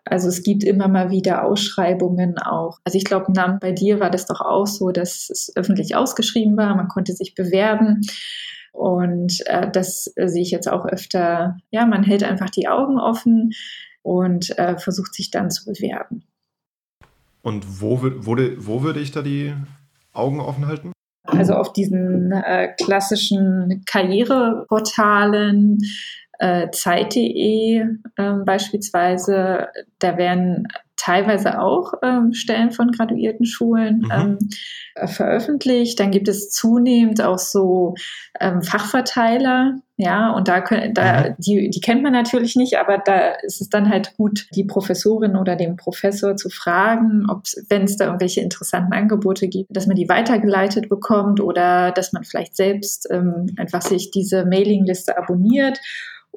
Also 0.04 0.30
es 0.30 0.42
gibt 0.42 0.64
immer 0.64 0.88
mal 0.88 1.12
wieder 1.12 1.46
Ausschreibungen 1.46 2.40
auch. 2.40 2.80
Also 2.86 2.98
ich 2.98 3.04
glaube, 3.04 3.32
bei 3.62 3.72
dir 3.72 4.00
war 4.00 4.10
das 4.10 4.26
doch 4.26 4.42
auch 4.42 4.66
so, 4.66 4.92
dass 4.92 5.30
es 5.30 5.52
öffentlich 5.56 5.96
ausgeschrieben 5.96 6.58
war, 6.58 6.76
man 6.76 6.88
konnte 6.88 7.14
sich 7.14 7.36
bewerben. 7.36 8.02
Und 8.72 9.46
äh, 9.46 9.70
das 9.70 10.06
sehe 10.16 10.42
ich 10.42 10.50
jetzt 10.50 10.68
auch 10.68 10.86
öfter. 10.86 11.58
Ja, 11.70 11.86
man 11.86 12.04
hält 12.04 12.24
einfach 12.24 12.50
die 12.50 12.68
Augen 12.68 13.00
offen 13.00 13.52
und 14.02 14.58
äh, 14.58 14.78
versucht 14.78 15.14
sich 15.14 15.30
dann 15.30 15.52
zu 15.52 15.66
bewerben. 15.66 16.24
Und 17.44 17.82
wo, 17.82 18.02
wo, 18.02 18.38
wo 18.58 18.82
würde 18.82 19.02
ich 19.02 19.12
da 19.12 19.22
die 19.22 19.54
Augen 20.14 20.40
offen 20.40 20.66
halten? 20.66 20.94
Also 21.28 21.54
auf 21.54 21.74
diesen 21.74 22.32
äh, 22.32 22.74
klassischen 22.82 23.84
Karriereportalen, 23.86 25.80
äh, 26.39 26.69
Zeit.de 26.71 27.84
äh, 28.15 28.34
beispielsweise, 28.45 29.67
da 30.00 30.17
werden 30.17 30.67
teilweise 30.98 31.62
auch 31.62 31.94
ähm, 32.04 32.34
Stellen 32.34 32.72
von 32.72 32.92
graduierten 32.92 33.46
Schulen 33.46 34.00
mhm. 34.00 34.12
ähm, 34.12 34.38
äh, 34.96 35.08
veröffentlicht. 35.08 36.00
Dann 36.00 36.12
gibt 36.12 36.28
es 36.28 36.50
zunehmend 36.50 37.22
auch 37.22 37.38
so 37.38 37.94
ähm, 38.40 38.62
Fachverteiler, 38.62 39.76
ja, 40.00 40.32
und 40.32 40.48
da 40.48 40.62
können, 40.62 40.94
da, 40.94 41.30
mhm. 41.30 41.36
die, 41.40 41.70
die 41.72 41.82
kennt 41.82 42.04
man 42.04 42.14
natürlich 42.14 42.56
nicht, 42.56 42.78
aber 42.78 43.00
da 43.00 43.32
ist 43.42 43.62
es 43.62 43.70
dann 43.70 43.90
halt 43.90 44.16
gut, 44.16 44.48
die 44.54 44.64
Professorin 44.64 45.36
oder 45.36 45.56
den 45.56 45.76
Professor 45.76 46.36
zu 46.36 46.50
fragen, 46.50 47.26
ob 47.30 47.44
wenn 47.70 47.84
es 47.84 47.98
da 47.98 48.06
irgendwelche 48.06 48.42
interessanten 48.42 48.94
Angebote 48.94 49.48
gibt, 49.48 49.76
dass 49.76 49.88
man 49.88 49.96
die 49.96 50.08
weitergeleitet 50.08 50.88
bekommt 50.88 51.42
oder 51.42 51.92
dass 51.92 52.14
man 52.14 52.26
vielleicht 52.26 52.56
selbst 52.56 53.08
ähm, 53.10 53.48
einfach 53.58 53.82
sich 53.82 54.12
diese 54.12 54.46
Mailingliste 54.46 55.18
abonniert 55.18 55.80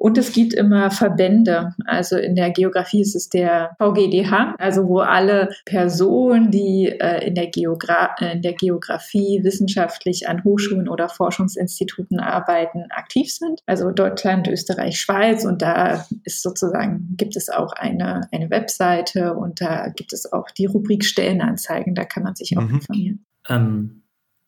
und 0.01 0.17
es 0.17 0.31
gibt 0.31 0.55
immer 0.55 0.89
Verbände. 0.89 1.75
Also 1.85 2.17
in 2.17 2.33
der 2.33 2.49
Geografie 2.49 3.01
ist 3.01 3.15
es 3.15 3.29
der 3.29 3.75
VGDH, 3.77 4.50
also 4.57 4.87
wo 4.87 4.99
alle 4.99 5.49
Personen, 5.65 6.51
die 6.51 6.87
äh, 6.87 7.27
in, 7.27 7.35
der 7.35 7.47
Geogra 7.47 8.15
in 8.19 8.41
der 8.41 8.53
Geografie 8.53 9.41
wissenschaftlich 9.43 10.27
an 10.27 10.43
Hochschulen 10.43 10.87
oder 10.87 11.09
Forschungsinstituten 11.09 12.19
arbeiten, 12.19 12.85
aktiv 12.91 13.31
sind. 13.33 13.61
Also 13.65 13.91
Deutschland, 13.91 14.47
Österreich, 14.47 14.99
Schweiz. 14.99 15.45
Und 15.45 15.61
da 15.61 16.05
ist 16.23 16.41
sozusagen, 16.41 17.15
gibt 17.17 17.35
es 17.35 17.49
auch 17.49 17.73
eine, 17.73 18.27
eine 18.31 18.49
Webseite 18.49 19.33
und 19.33 19.61
da 19.61 19.89
gibt 19.89 20.13
es 20.13 20.31
auch 20.31 20.49
die 20.51 20.65
Rubrik 20.65 21.05
Stellenanzeigen. 21.05 21.95
Da 21.95 22.05
kann 22.05 22.23
man 22.23 22.35
sich 22.35 22.57
auch 22.57 22.63
mhm. 22.63 22.75
informieren. 22.75 23.25
Ähm, 23.49 24.03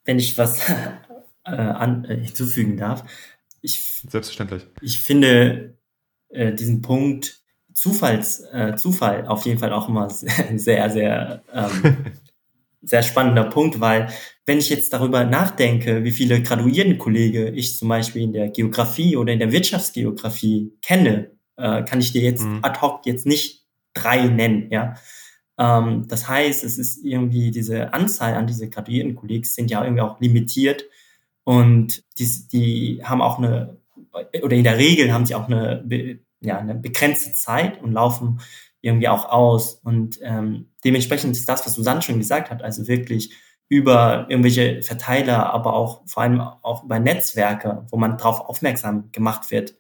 wenn 0.06 0.20
ich 0.20 0.38
was 0.38 0.70
äh, 1.46 1.52
an, 1.52 2.06
äh, 2.06 2.18
hinzufügen 2.18 2.78
darf, 2.78 3.04
ich, 3.64 4.04
Selbstverständlich. 4.10 4.68
Ich 4.82 5.00
finde 5.00 5.78
äh, 6.30 6.54
diesen 6.54 6.82
Punkt 6.82 7.43
Zufalls, 7.74 8.42
äh, 8.52 8.76
Zufall 8.76 9.28
auf 9.28 9.46
jeden 9.46 9.60
Fall 9.60 9.74
auch 9.74 9.90
immer 9.90 10.10
sehr, 10.10 10.90
sehr, 10.90 11.44
ähm, 11.54 11.98
sehr 12.82 13.04
spannender 13.04 13.46
Punkt, 13.46 13.80
weil 13.80 14.10
wenn 14.46 14.60
ich 14.60 14.70
jetzt 14.70 14.92
darüber 14.92 15.24
nachdenke, 15.24 16.04
wie 16.04 16.12
viele 16.12 16.42
Graduiertenkollege 16.42 17.50
ich 17.50 17.78
zum 17.78 17.88
Beispiel 17.88 18.24
in 18.24 18.34
der 18.34 18.50
Geografie 18.50 19.16
oder 19.16 19.32
in 19.32 19.40
der 19.40 19.52
Wirtschaftsgeografie 19.52 20.74
kenne, 20.82 21.32
äh, 21.56 21.84
kann 21.84 22.00
ich 22.00 22.12
dir 22.12 22.22
jetzt 22.22 22.44
mhm. 22.44 22.60
ad 22.62 22.82
hoc 22.82 23.06
jetzt 23.06 23.26
nicht 23.26 23.66
drei 23.94 24.26
nennen, 24.26 24.68
ja. 24.70 24.96
Ähm, 25.58 26.06
das 26.08 26.28
heißt, 26.28 26.64
es 26.64 26.78
ist 26.78 27.04
irgendwie 27.06 27.52
diese 27.52 27.94
Anzahl 27.94 28.34
an 28.34 28.48
diese 28.48 28.70
Graduiertenkollegen 28.70 29.46
sind 29.46 29.70
ja 29.70 29.84
irgendwie 29.84 30.02
auch 30.02 30.20
limitiert 30.20 30.86
und 31.44 32.04
die, 32.18 32.48
die 32.52 33.02
haben 33.04 33.22
auch 33.22 33.38
eine, 33.38 33.78
oder 34.42 34.56
in 34.56 34.64
der 34.64 34.78
Regel 34.78 35.14
haben 35.14 35.26
sie 35.26 35.36
auch 35.36 35.48
eine, 35.48 35.84
ja, 36.44 36.58
eine 36.58 36.76
begrenzte 36.76 37.34
Zeit 37.34 37.82
und 37.82 37.94
laufen 37.94 38.42
irgendwie 38.82 39.08
auch 39.08 39.30
aus. 39.30 39.76
Und 39.84 40.20
ähm, 40.22 40.72
dementsprechend 40.84 41.36
ist 41.36 41.48
das, 41.48 41.66
was 41.66 41.74
Susanne 41.74 42.02
schon 42.02 42.20
gesagt 42.20 42.52
hat, 42.52 42.62
also 42.62 42.88
wirklich 42.88 43.34
über 43.70 44.28
irgendwelche 44.30 44.84
Verteiler, 44.84 45.52
aber 45.52 45.74
auch 45.74 46.04
vor 46.06 46.24
allem 46.24 46.42
auch 46.42 46.84
über 46.84 47.00
Netzwerke, 47.00 47.86
wo 47.90 47.98
man 47.98 48.18
darauf 48.18 48.42
aufmerksam 48.42 49.10
gemacht 49.12 49.50
wird, 49.52 49.76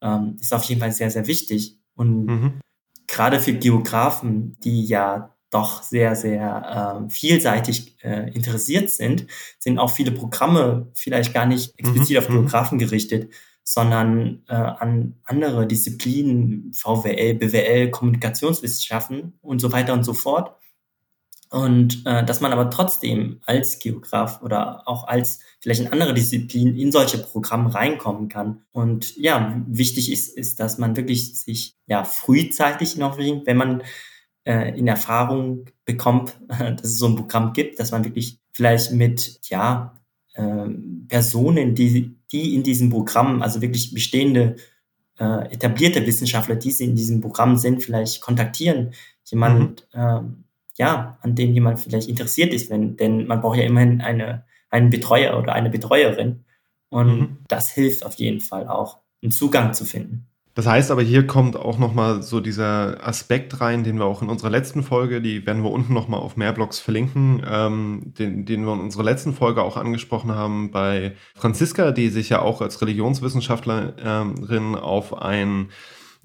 ähm, 0.00 0.36
ist 0.40 0.52
auf 0.52 0.64
jeden 0.64 0.80
Fall 0.80 0.92
sehr, 0.92 1.10
sehr 1.10 1.26
wichtig. 1.26 1.78
Und 1.94 2.26
mhm. 2.26 2.60
gerade 3.06 3.40
für 3.40 3.54
Geografen, 3.54 4.56
die 4.62 4.84
ja 4.84 5.34
doch 5.50 5.82
sehr, 5.82 6.16
sehr 6.16 7.04
äh, 7.06 7.10
vielseitig 7.10 7.96
äh, 8.02 8.30
interessiert 8.32 8.90
sind, 8.90 9.26
sind 9.58 9.78
auch 9.78 9.90
viele 9.90 10.12
Programme 10.12 10.90
vielleicht 10.94 11.34
gar 11.34 11.46
nicht 11.46 11.78
explizit 11.78 12.12
mhm. 12.12 12.18
auf 12.18 12.26
Geografen 12.28 12.76
mhm. 12.76 12.80
gerichtet, 12.80 13.32
sondern 13.64 14.42
äh, 14.48 14.54
an 14.54 15.14
andere 15.24 15.66
Disziplinen, 15.66 16.72
VWL, 16.72 17.34
BWL, 17.34 17.90
Kommunikationswissenschaften 17.90 19.34
und 19.40 19.60
so 19.60 19.72
weiter 19.72 19.92
und 19.92 20.04
so 20.04 20.14
fort. 20.14 20.56
Und 21.50 22.06
äh, 22.06 22.24
dass 22.24 22.40
man 22.40 22.50
aber 22.52 22.70
trotzdem 22.70 23.40
als 23.44 23.78
Geograf 23.78 24.40
oder 24.40 24.88
auch 24.88 25.06
als 25.06 25.40
vielleicht 25.60 25.82
in 25.82 25.88
andere 25.92 26.14
Disziplinen 26.14 26.76
in 26.76 26.90
solche 26.90 27.18
Programme 27.18 27.74
reinkommen 27.74 28.30
kann. 28.30 28.62
Und 28.72 29.14
ja, 29.18 29.62
wichtig 29.66 30.10
ist, 30.10 30.34
ist, 30.34 30.60
dass 30.60 30.78
man 30.78 30.96
wirklich 30.96 31.38
sich 31.38 31.76
ja 31.86 32.04
frühzeitig 32.04 32.96
noch, 32.96 33.18
wenn 33.18 33.56
man 33.58 33.82
äh, 34.44 34.76
in 34.78 34.88
Erfahrung 34.88 35.66
bekommt, 35.84 36.40
dass 36.48 36.84
es 36.84 36.98
so 36.98 37.08
ein 37.08 37.16
Programm 37.16 37.52
gibt, 37.52 37.78
dass 37.78 37.90
man 37.90 38.04
wirklich 38.04 38.38
vielleicht 38.52 38.92
mit, 38.92 39.38
ja, 39.50 40.00
äh, 40.32 40.68
Personen, 41.08 41.74
die, 41.74 42.16
die 42.32 42.54
in 42.54 42.62
diesem 42.62 42.90
Programm, 42.90 43.42
also 43.42 43.60
wirklich 43.60 43.92
bestehende, 43.92 44.56
äh, 45.18 45.52
etablierte 45.52 46.06
Wissenschaftler, 46.06 46.56
die 46.56 46.70
in 46.82 46.96
diesem 46.96 47.20
Programm 47.20 47.56
sind, 47.56 47.82
vielleicht 47.82 48.20
kontaktieren. 48.20 48.92
Jemand, 49.24 49.86
mhm. 49.94 50.00
äh, 50.00 50.20
ja, 50.78 51.18
an 51.20 51.34
dem 51.34 51.52
jemand 51.52 51.80
vielleicht 51.80 52.08
interessiert 52.08 52.52
ist, 52.54 52.70
wenn, 52.70 52.96
denn 52.96 53.26
man 53.26 53.40
braucht 53.40 53.58
ja 53.58 53.64
immerhin 53.64 54.00
eine, 54.00 54.44
einen 54.70 54.90
Betreuer 54.90 55.38
oder 55.38 55.52
eine 55.52 55.70
Betreuerin. 55.70 56.44
Und 56.88 57.20
mhm. 57.20 57.38
das 57.48 57.70
hilft 57.70 58.04
auf 58.04 58.14
jeden 58.14 58.40
Fall 58.40 58.66
auch, 58.68 58.98
einen 59.22 59.30
Zugang 59.30 59.72
zu 59.72 59.84
finden. 59.84 60.26
Das 60.54 60.66
heißt 60.66 60.90
aber, 60.90 61.02
hier 61.02 61.26
kommt 61.26 61.56
auch 61.56 61.78
nochmal 61.78 62.22
so 62.22 62.40
dieser 62.40 63.06
Aspekt 63.06 63.62
rein, 63.62 63.84
den 63.84 63.98
wir 63.98 64.04
auch 64.04 64.20
in 64.20 64.28
unserer 64.28 64.50
letzten 64.50 64.82
Folge, 64.82 65.22
die 65.22 65.46
werden 65.46 65.62
wir 65.62 65.70
unten 65.70 65.94
nochmal 65.94 66.20
auf 66.20 66.36
mehr 66.36 66.52
Blogs 66.52 66.78
verlinken, 66.78 67.42
ähm, 67.48 68.12
den, 68.18 68.44
den 68.44 68.66
wir 68.66 68.74
in 68.74 68.80
unserer 68.80 69.04
letzten 69.04 69.32
Folge 69.32 69.62
auch 69.62 69.78
angesprochen 69.78 70.32
haben 70.32 70.70
bei 70.70 71.12
Franziska, 71.34 71.90
die 71.90 72.10
sich 72.10 72.28
ja 72.28 72.42
auch 72.42 72.60
als 72.60 72.82
Religionswissenschaftlerin 72.82 74.74
auf 74.74 75.22
ein, 75.22 75.70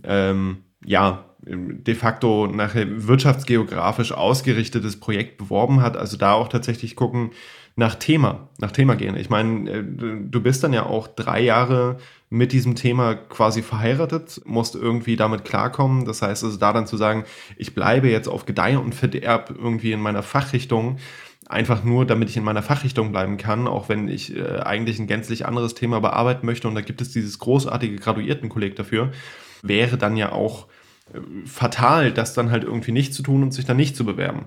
ähm, 0.04 0.58
ja, 0.86 1.24
de 1.50 1.96
facto 1.96 2.48
nachher 2.48 3.08
wirtschaftsgeografisch 3.08 4.12
ausgerichtetes 4.12 5.00
Projekt 5.00 5.38
beworben 5.38 5.82
hat. 5.82 5.96
Also 5.96 6.18
da 6.18 6.34
auch 6.34 6.50
tatsächlich 6.50 6.98
gucken 6.98 7.32
nach 7.78 7.96
Thema, 7.96 8.50
nach 8.58 8.72
Thema 8.72 8.96
gehen. 8.96 9.16
Ich 9.16 9.30
meine, 9.30 9.70
äh, 9.70 9.84
du 9.84 10.42
bist 10.42 10.64
dann 10.64 10.74
ja 10.74 10.86
auch 10.86 11.08
drei 11.08 11.42
Jahre 11.42 11.98
mit 12.30 12.52
diesem 12.52 12.76
Thema 12.76 13.16
quasi 13.16 13.62
verheiratet, 13.62 14.42
musst 14.46 14.76
irgendwie 14.76 15.16
damit 15.16 15.46
klarkommen. 15.46 16.06
Das 16.06 16.22
heißt 16.22 16.44
also 16.44 16.58
da 16.58 16.74
dann 16.74 16.88
zu 16.88 16.98
sagen, 16.98 17.24
ich 17.56 17.74
bleibe 17.74 18.10
jetzt 18.10 18.28
auf 18.28 18.46
Gedeih 18.46 18.78
und 18.78 18.96
Verderb 18.96 19.54
irgendwie 19.58 19.94
in 19.94 20.02
meiner 20.02 20.24
Fachrichtung, 20.24 20.98
einfach 21.48 21.84
nur, 21.84 22.06
damit 22.06 22.30
ich 22.30 22.38
in 22.38 22.44
meiner 22.44 22.64
Fachrichtung 22.64 23.12
bleiben 23.12 23.38
kann, 23.38 23.68
auch 23.68 23.88
wenn 23.88 24.10
ich 24.10 24.36
äh, 24.36 24.60
eigentlich 24.60 25.00
ein 25.00 25.08
gänzlich 25.08 25.46
anderes 25.46 25.76
Thema 25.76 26.02
bearbeiten 26.02 26.46
möchte 26.46 26.68
und 26.68 26.76
da 26.76 26.82
gibt 26.82 27.02
es 27.02 27.12
dieses 27.12 27.40
großartige 27.40 27.96
Graduiertenkolleg 27.96 28.76
dafür, 28.76 29.12
wäre 29.62 29.98
dann 29.98 30.18
ja 30.18 30.34
auch 30.34 30.68
äh, 31.14 31.20
fatal, 31.46 32.12
das 32.12 32.34
dann 32.34 32.52
halt 32.52 32.64
irgendwie 32.64 32.92
nicht 32.92 33.14
zu 33.14 33.24
tun 33.24 33.44
und 33.44 33.54
sich 33.54 33.66
dann 33.66 33.78
nicht 33.78 33.96
zu 33.96 34.06
bewerben. 34.06 34.46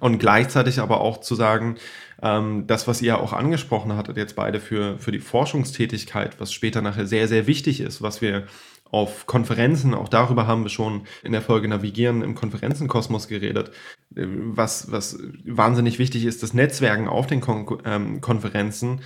Und 0.00 0.18
gleichzeitig 0.18 0.80
aber 0.80 1.00
auch 1.00 1.20
zu 1.20 1.34
sagen, 1.34 1.76
ähm, 2.22 2.66
das, 2.66 2.86
was 2.86 3.02
ihr 3.02 3.18
auch 3.18 3.32
angesprochen 3.32 3.96
hattet, 3.96 4.16
jetzt 4.16 4.36
beide 4.36 4.60
für, 4.60 4.98
für 4.98 5.12
die 5.12 5.18
Forschungstätigkeit, 5.18 6.40
was 6.40 6.52
später 6.52 6.82
nachher 6.82 7.06
sehr, 7.06 7.28
sehr 7.28 7.46
wichtig 7.46 7.80
ist, 7.80 8.02
was 8.02 8.22
wir 8.22 8.46
auf 8.90 9.26
Konferenzen, 9.26 9.94
auch 9.94 10.08
darüber 10.08 10.46
haben 10.46 10.64
wir 10.64 10.68
schon 10.68 11.06
in 11.22 11.32
der 11.32 11.40
Folge 11.40 11.66
Navigieren 11.66 12.22
im 12.22 12.34
Konferenzenkosmos 12.34 13.26
geredet, 13.26 13.70
äh, 14.14 14.26
was, 14.26 14.92
was 14.92 15.18
wahnsinnig 15.44 15.98
wichtig 15.98 16.24
ist, 16.24 16.42
das 16.42 16.54
Netzwerken 16.54 17.08
auf 17.08 17.26
den 17.26 17.40
Kon 17.40 17.78
ähm, 17.84 18.20
Konferenzen, 18.20 19.00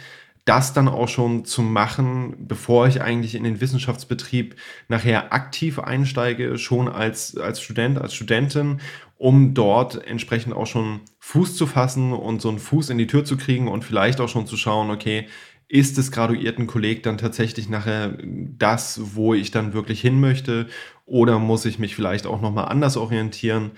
das 0.47 0.73
dann 0.73 0.89
auch 0.89 1.09
schon 1.09 1.45
zu 1.45 1.61
machen, 1.61 2.35
bevor 2.39 2.87
ich 2.87 3.03
eigentlich 3.03 3.35
in 3.35 3.45
den 3.45 3.61
Wissenschaftsbetrieb 3.61 4.57
nachher 4.89 5.35
aktiv 5.35 5.79
einsteige, 5.79 6.57
schon 6.57 6.89
als, 6.89 7.37
als 7.37 7.61
Student, 7.61 8.01
als 8.01 8.15
Studentin 8.15 8.81
um 9.19 9.55
dort 9.55 10.07
entsprechend 10.07 10.55
auch 10.55 10.67
schon 10.67 11.01
Fuß 11.21 11.57
zu 11.57 11.67
fassen 11.67 12.13
und 12.13 12.43
so 12.43 12.49
einen 12.49 12.59
Fuß 12.59 12.91
in 12.91 12.99
die 12.99 13.07
Tür 13.07 13.25
zu 13.25 13.37
kriegen 13.37 13.69
und 13.69 13.85
vielleicht 13.85 14.21
auch 14.21 14.29
schon 14.29 14.47
zu 14.47 14.57
schauen, 14.57 14.91
okay, 14.91 15.27
ist 15.69 15.99
das 15.99 16.13
Graduiertenkolleg 16.13 17.03
dann 17.03 17.19
tatsächlich 17.19 17.69
nachher 17.69 18.17
das, 18.23 19.01
wo 19.15 19.35
ich 19.35 19.51
dann 19.51 19.73
wirklich 19.73 20.01
hin 20.01 20.21
möchte 20.21 20.67
oder 21.07 21.39
muss 21.39 21.65
ich 21.65 21.79
mich 21.79 21.97
vielleicht 21.97 22.27
auch 22.27 22.41
nochmal 22.41 22.67
anders 22.69 22.97
orientieren? 22.97 23.73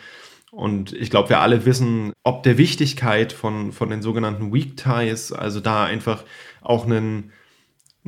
Und 0.51 0.93
ich 0.93 1.11
glaube, 1.11 1.29
wir 1.29 1.41
alle 1.41 1.65
wissen, 1.67 2.13
ob 2.25 2.43
der 2.43 2.59
Wichtigkeit 2.59 3.33
von, 3.33 3.73
von 3.73 3.91
den 3.91 4.03
sogenannten 4.03 4.53
Weak 4.53 4.77
Ties, 4.77 5.33
also 5.33 5.61
da 5.61 5.85
einfach 5.85 6.25
auch 6.61 6.87
einen 6.87 7.33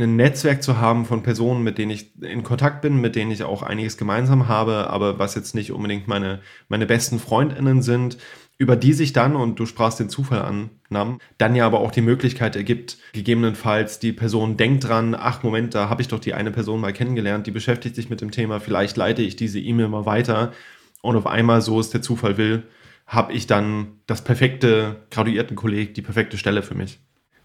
ein 0.02 0.16
Netzwerk 0.16 0.62
zu 0.62 0.78
haben 0.78 1.04
von 1.04 1.22
Personen, 1.22 1.62
mit 1.62 1.78
denen 1.78 1.90
ich 1.90 2.20
in 2.22 2.42
Kontakt 2.42 2.80
bin, 2.82 3.00
mit 3.00 3.16
denen 3.16 3.30
ich 3.30 3.42
auch 3.42 3.62
einiges 3.62 3.96
gemeinsam 3.96 4.48
habe, 4.48 4.88
aber 4.90 5.18
was 5.18 5.34
jetzt 5.34 5.54
nicht 5.54 5.72
unbedingt 5.72 6.08
meine, 6.08 6.40
meine 6.68 6.86
besten 6.86 7.18
Freundinnen 7.18 7.82
sind, 7.82 8.18
über 8.56 8.76
die 8.76 8.92
sich 8.92 9.12
dann, 9.12 9.36
und 9.36 9.58
du 9.58 9.64
sprachst 9.64 10.00
den 10.00 10.10
Zufall 10.10 10.42
an, 10.42 10.70
Nam, 10.90 11.18
dann 11.38 11.54
ja 11.54 11.66
aber 11.66 11.80
auch 11.80 11.92
die 11.92 12.02
Möglichkeit 12.02 12.56
ergibt, 12.56 12.98
gegebenenfalls 13.12 14.00
die 14.00 14.12
Person 14.12 14.56
denkt 14.56 14.86
dran, 14.86 15.14
ach 15.18 15.42
Moment, 15.42 15.74
da 15.74 15.88
habe 15.88 16.02
ich 16.02 16.08
doch 16.08 16.20
die 16.20 16.34
eine 16.34 16.50
Person 16.50 16.80
mal 16.80 16.92
kennengelernt, 16.92 17.46
die 17.46 17.52
beschäftigt 17.52 17.96
sich 17.96 18.10
mit 18.10 18.20
dem 18.20 18.30
Thema, 18.30 18.60
vielleicht 18.60 18.96
leite 18.96 19.22
ich 19.22 19.36
diese 19.36 19.60
E-Mail 19.60 19.88
mal 19.88 20.06
weiter 20.06 20.52
und 21.00 21.16
auf 21.16 21.26
einmal, 21.26 21.62
so 21.62 21.80
es 21.80 21.90
der 21.90 22.02
Zufall 22.02 22.36
will, 22.36 22.64
habe 23.06 23.32
ich 23.32 23.46
dann 23.46 24.00
das 24.06 24.22
perfekte 24.22 25.06
Graduiertenkolleg, 25.10 25.94
die 25.94 26.02
perfekte 26.02 26.36
Stelle 26.36 26.62
für 26.62 26.74
mich. 26.74 27.00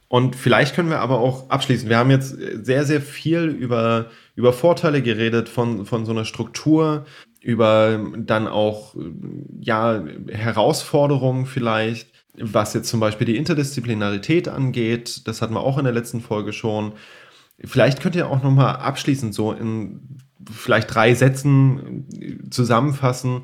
Und 0.07 0.35
vielleicht 0.35 0.75
können 0.75 0.89
wir 0.89 0.99
aber 0.99 1.19
auch 1.19 1.49
abschließen. 1.49 1.89
Wir 1.89 1.97
haben 1.97 2.11
jetzt 2.11 2.29
sehr, 2.29 2.85
sehr 2.85 3.01
viel 3.01 3.45
über, 3.45 4.11
über 4.35 4.53
Vorteile 4.53 5.01
geredet 5.01 5.49
von, 5.49 5.85
von 5.85 6.05
so 6.05 6.11
einer 6.11 6.25
Struktur, 6.25 7.05
über 7.41 7.99
dann 8.17 8.47
auch 8.47 8.95
ja, 9.59 10.03
Herausforderungen 10.29 11.45
vielleicht, 11.45 12.09
was 12.37 12.73
jetzt 12.73 12.89
zum 12.89 12.99
Beispiel 12.99 13.25
die 13.25 13.37
Interdisziplinarität 13.37 14.47
angeht. 14.47 15.27
Das 15.27 15.41
hatten 15.41 15.53
wir 15.53 15.61
auch 15.61 15.77
in 15.77 15.85
der 15.85 15.93
letzten 15.93 16.21
Folge 16.21 16.53
schon. 16.53 16.93
Vielleicht 17.59 18.01
könnt 18.01 18.15
ihr 18.15 18.29
auch 18.29 18.43
nochmal 18.43 18.75
abschließend 18.75 19.33
so 19.33 19.53
in 19.53 20.19
vielleicht 20.51 20.93
drei 20.93 21.15
Sätzen 21.15 22.07
zusammenfassen, 22.51 23.41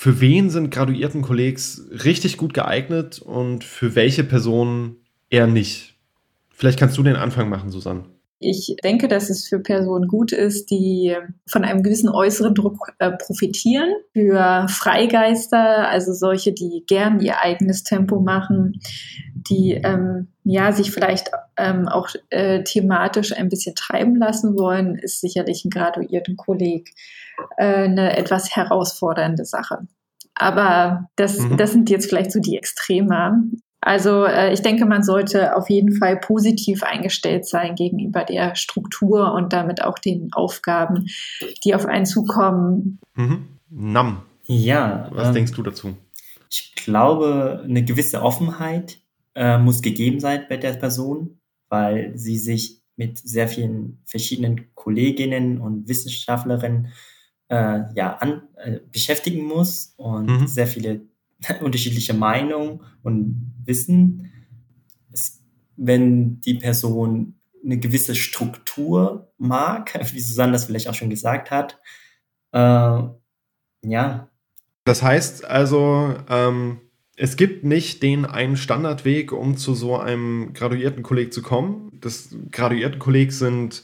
für 0.00 0.20
wen 0.20 0.48
sind 0.48 0.70
graduierten 0.70 1.22
Kollegs 1.22 1.82
richtig 2.04 2.36
gut 2.36 2.54
geeignet 2.54 3.18
und 3.18 3.64
für 3.64 3.96
welche 3.96 4.22
Personen 4.22 4.97
eher 5.30 5.46
nicht? 5.46 5.96
Vielleicht 6.50 6.78
kannst 6.78 6.98
du 6.98 7.02
den 7.02 7.16
Anfang 7.16 7.48
machen, 7.48 7.70
Susanne. 7.70 8.04
Ich 8.40 8.76
denke, 8.84 9.08
dass 9.08 9.30
es 9.30 9.48
für 9.48 9.58
Personen 9.58 10.06
gut 10.06 10.30
ist, 10.30 10.70
die 10.70 11.16
von 11.48 11.64
einem 11.64 11.82
gewissen 11.82 12.08
äußeren 12.08 12.54
Druck 12.54 12.92
äh, 12.98 13.10
profitieren. 13.10 13.92
Für 14.12 14.66
Freigeister, 14.68 15.88
also 15.88 16.12
solche, 16.12 16.52
die 16.52 16.84
gern 16.86 17.18
ihr 17.20 17.40
eigenes 17.40 17.82
Tempo 17.82 18.20
machen, 18.20 18.80
die 19.34 19.72
ähm, 19.72 20.28
ja 20.44 20.70
sich 20.70 20.92
vielleicht 20.92 21.30
ähm, 21.56 21.88
auch 21.88 22.10
äh, 22.30 22.62
thematisch 22.62 23.32
ein 23.36 23.48
bisschen 23.48 23.74
treiben 23.74 24.14
lassen 24.14 24.56
wollen, 24.56 24.94
ist 24.94 25.20
sicherlich 25.20 25.64
ein 25.64 25.70
graduierten 25.70 26.36
Kolleg 26.36 26.90
äh, 27.56 27.84
eine 27.84 28.16
etwas 28.16 28.54
herausfordernde 28.54 29.44
Sache. 29.46 29.88
Aber 30.34 31.08
das, 31.16 31.38
mhm. 31.38 31.56
das 31.56 31.72
sind 31.72 31.90
jetzt 31.90 32.08
vielleicht 32.08 32.30
so 32.30 32.38
die 32.38 32.56
Extreme. 32.56 33.50
Also 33.80 34.24
äh, 34.24 34.52
ich 34.52 34.62
denke, 34.62 34.86
man 34.86 35.02
sollte 35.02 35.56
auf 35.56 35.70
jeden 35.70 35.92
Fall 35.94 36.16
positiv 36.16 36.82
eingestellt 36.82 37.46
sein 37.46 37.74
gegenüber 37.74 38.24
der 38.24 38.56
Struktur 38.56 39.32
und 39.32 39.52
damit 39.52 39.82
auch 39.82 39.98
den 39.98 40.32
Aufgaben, 40.32 41.06
die 41.64 41.74
auf 41.74 41.86
einen 41.86 42.06
zukommen. 42.06 42.98
Mhm. 43.14 43.46
Nam. 43.70 44.22
Ja. 44.44 45.08
Was 45.12 45.28
ähm, 45.28 45.34
denkst 45.34 45.52
du 45.52 45.62
dazu? 45.62 45.96
Ich 46.50 46.74
glaube, 46.74 47.62
eine 47.64 47.84
gewisse 47.84 48.22
Offenheit 48.22 48.98
äh, 49.34 49.58
muss 49.58 49.82
gegeben 49.82 50.18
sein 50.18 50.46
bei 50.48 50.56
der 50.56 50.72
Person, 50.72 51.38
weil 51.68 52.12
sie 52.16 52.38
sich 52.38 52.82
mit 52.96 53.18
sehr 53.18 53.46
vielen 53.46 54.02
verschiedenen 54.06 54.74
Kolleginnen 54.74 55.60
und 55.60 55.88
Wissenschaftlerinnen 55.88 56.88
äh, 57.48 57.80
ja, 57.94 58.16
an, 58.16 58.42
äh, 58.56 58.80
beschäftigen 58.90 59.44
muss 59.44 59.94
und 59.96 60.26
mhm. 60.26 60.46
sehr 60.46 60.66
viele 60.66 61.02
unterschiedliche 61.60 62.14
Meinungen 62.14 62.80
und 63.02 63.52
Wissen. 63.64 64.30
Es, 65.12 65.42
wenn 65.76 66.40
die 66.40 66.54
Person 66.54 67.34
eine 67.64 67.78
gewisse 67.78 68.14
Struktur 68.14 69.32
mag, 69.38 69.94
wie 70.12 70.20
Susanne 70.20 70.52
das 70.52 70.64
vielleicht 70.64 70.88
auch 70.88 70.94
schon 70.94 71.10
gesagt 71.10 71.50
hat, 71.50 71.80
äh, 72.52 73.02
ja. 73.82 74.28
Das 74.84 75.02
heißt 75.02 75.44
also, 75.44 76.14
ähm, 76.28 76.80
es 77.16 77.36
gibt 77.36 77.64
nicht 77.64 78.02
den 78.02 78.24
einen 78.24 78.56
Standardweg, 78.56 79.32
um 79.32 79.56
zu 79.56 79.74
so 79.74 79.98
einem 79.98 80.52
graduierten 80.54 81.02
Kolleg 81.02 81.32
zu 81.32 81.42
kommen. 81.42 81.90
Das 82.00 82.34
graduierten 82.50 82.98
Kolleg 82.98 83.32
sind 83.32 83.82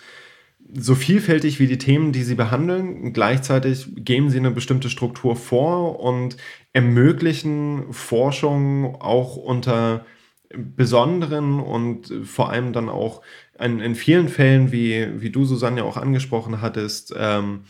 so 0.72 0.94
vielfältig 0.94 1.60
wie 1.60 1.66
die 1.66 1.78
Themen, 1.78 2.12
die 2.12 2.22
sie 2.22 2.34
behandeln. 2.34 3.12
Gleichzeitig 3.12 3.86
geben 3.96 4.30
sie 4.30 4.38
eine 4.38 4.50
bestimmte 4.50 4.88
Struktur 4.90 5.36
vor 5.36 6.00
und 6.00 6.36
ermöglichen 6.72 7.92
Forschung 7.92 8.96
auch 9.00 9.36
unter 9.36 10.04
besonderen 10.56 11.60
und 11.60 12.12
vor 12.24 12.50
allem 12.50 12.72
dann 12.72 12.88
auch 12.88 13.22
in, 13.58 13.80
in 13.80 13.94
vielen 13.94 14.28
Fällen, 14.28 14.72
wie, 14.72 15.20
wie 15.20 15.30
du, 15.30 15.44
Susanne, 15.44 15.84
auch 15.84 15.96
angesprochen 15.96 16.60
hattest, 16.60 17.14
ähm, 17.16 17.64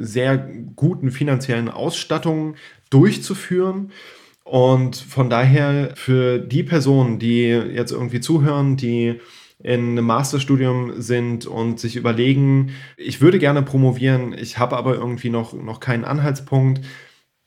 sehr 0.00 0.38
guten 0.76 1.10
finanziellen 1.10 1.68
Ausstattungen 1.68 2.56
durchzuführen. 2.90 3.92
Und 4.44 4.96
von 4.96 5.28
daher 5.28 5.92
für 5.94 6.38
die 6.38 6.62
Personen, 6.62 7.18
die 7.18 7.48
jetzt 7.48 7.92
irgendwie 7.92 8.20
zuhören, 8.20 8.78
die 8.78 9.20
in 9.60 9.90
einem 9.90 10.06
Masterstudium 10.06 11.00
sind 11.00 11.46
und 11.46 11.80
sich 11.80 11.96
überlegen, 11.96 12.70
ich 12.96 13.20
würde 13.20 13.38
gerne 13.38 13.62
promovieren, 13.62 14.32
ich 14.32 14.58
habe 14.58 14.76
aber 14.76 14.94
irgendwie 14.94 15.30
noch, 15.30 15.52
noch 15.52 15.80
keinen 15.80 16.04
Anhaltspunkt. 16.04 16.80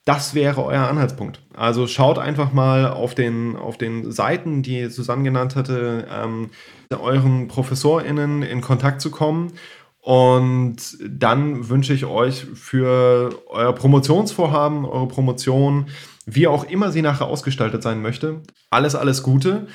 Das 0.03 0.33
wäre 0.33 0.65
euer 0.65 0.87
Anhaltspunkt. 0.87 1.41
Also 1.53 1.87
schaut 1.87 2.17
einfach 2.17 2.53
mal 2.53 2.87
auf 2.87 3.13
den, 3.15 3.55
auf 3.55 3.77
den 3.77 4.11
Seiten, 4.11 4.63
die 4.63 4.87
Susanne 4.87 5.23
genannt 5.23 5.55
hatte, 5.55 6.07
ähm, 6.11 6.49
euren 6.89 7.47
ProfessorInnen 7.47 8.41
in 8.41 8.61
Kontakt 8.61 8.99
zu 8.99 9.11
kommen. 9.11 9.53
Und 9.99 10.97
dann 11.07 11.69
wünsche 11.69 11.93
ich 11.93 12.05
euch 12.05 12.45
für 12.55 13.39
euer 13.47 13.73
Promotionsvorhaben, 13.73 14.83
eure 14.85 15.07
Promotion, 15.07 15.85
wie 16.25 16.47
auch 16.47 16.63
immer 16.63 16.91
sie 16.91 17.03
nachher 17.03 17.27
ausgestaltet 17.27 17.83
sein 17.83 18.01
möchte, 18.01 18.41
alles, 18.71 18.95
alles 18.95 19.21
Gute. 19.21 19.67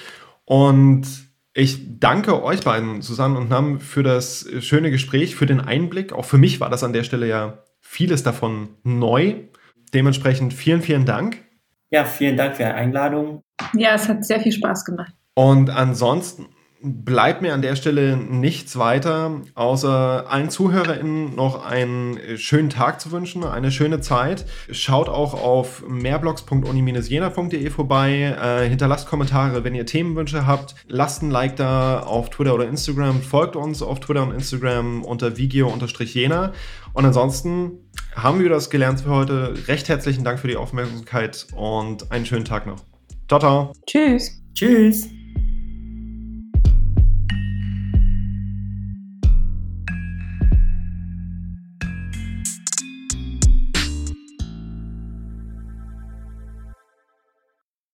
Und 0.45 1.26
ich 1.59 1.99
danke 1.99 2.43
euch 2.43 2.61
beiden, 2.61 3.01
Susanne 3.01 3.39
und 3.39 3.49
Nam, 3.49 3.81
für 3.81 4.03
das 4.03 4.47
schöne 4.61 4.91
Gespräch, 4.91 5.37
für 5.37 5.47
den 5.47 5.59
Einblick. 5.59 6.13
Auch 6.13 6.27
für 6.27 6.37
mich 6.37 6.61
war 6.61 6.69
das 6.69 6.85
an 6.85 6.93
der 6.93 7.03
Stelle 7.03 7.27
ja 7.27 7.65
vieles 7.81 8.23
davon 8.23 8.69
neu. 8.83 9.37
Dementsprechend 9.95 10.53
vielen, 10.53 10.83
vielen 10.83 11.07
Dank. 11.07 11.39
Ja, 11.91 12.05
vielen 12.05 12.37
Dank 12.37 12.57
für 12.57 12.65
die 12.65 12.69
Einladung. 12.69 13.41
Ja, 13.73 13.95
es 13.95 14.07
hat 14.07 14.23
sehr 14.27 14.41
viel 14.41 14.53
Spaß 14.53 14.85
gemacht. 14.85 15.15
Und 15.33 15.71
ansonsten 15.71 16.47
bleibt 16.83 17.43
mir 17.43 17.55
an 17.55 17.63
der 17.63 17.77
Stelle 17.77 18.17
nichts 18.17 18.77
weiter, 18.79 19.41
außer 19.55 20.27
allen 20.29 20.51
ZuhörerInnen 20.51 21.35
noch 21.35 21.65
einen 21.65 22.19
schönen 22.37 22.71
Tag 22.71 23.01
zu 23.01 23.13
wünschen, 23.13 23.45
eine 23.45 23.71
schöne 23.71 24.01
Zeit. 24.01 24.47
Schaut 24.71 25.09
auch 25.09 25.35
auf 25.35 25.85
mehrblogs.uni-jena.de 25.89 27.71
vorbei, 27.71 28.37
äh, 28.41 28.69
hinterlasst 28.69 29.09
Kommentare, 29.09 29.65
wenn 29.65 29.75
ihr 29.75 29.87
Themenwünsche 29.87 30.47
habt, 30.47 30.75
lasst 30.87 31.23
ein 31.23 31.31
Like 31.31 31.57
da 31.57 32.01
auf 32.01 32.31
Twitter 32.31 32.55
oder 32.55 32.69
Instagram, 32.69 33.23
folgt 33.23 33.57
uns 33.57 33.83
auf 33.83 34.01
Twitter 34.01 34.23
und 34.23 34.33
Instagram 34.33 35.03
unter 35.05 35.37
vigio-jena 35.37 36.53
und 36.93 37.05
ansonsten 37.05 37.73
haben 38.15 38.41
wir 38.41 38.49
das 38.49 38.71
gelernt 38.71 39.01
für 39.01 39.11
heute. 39.11 39.55
Recht 39.69 39.89
herzlichen 39.89 40.25
Dank 40.25 40.39
für 40.39 40.49
die 40.49 40.57
Aufmerksamkeit 40.57 41.47
und 41.55 42.11
einen 42.11 42.27
schönen 42.27 42.45
Tag 42.45 42.67
noch. 42.67 42.83
Ciao, 43.29 43.41
ciao. 43.41 43.73
Tschüss. 43.87 44.43
Tschüss. 44.55 45.16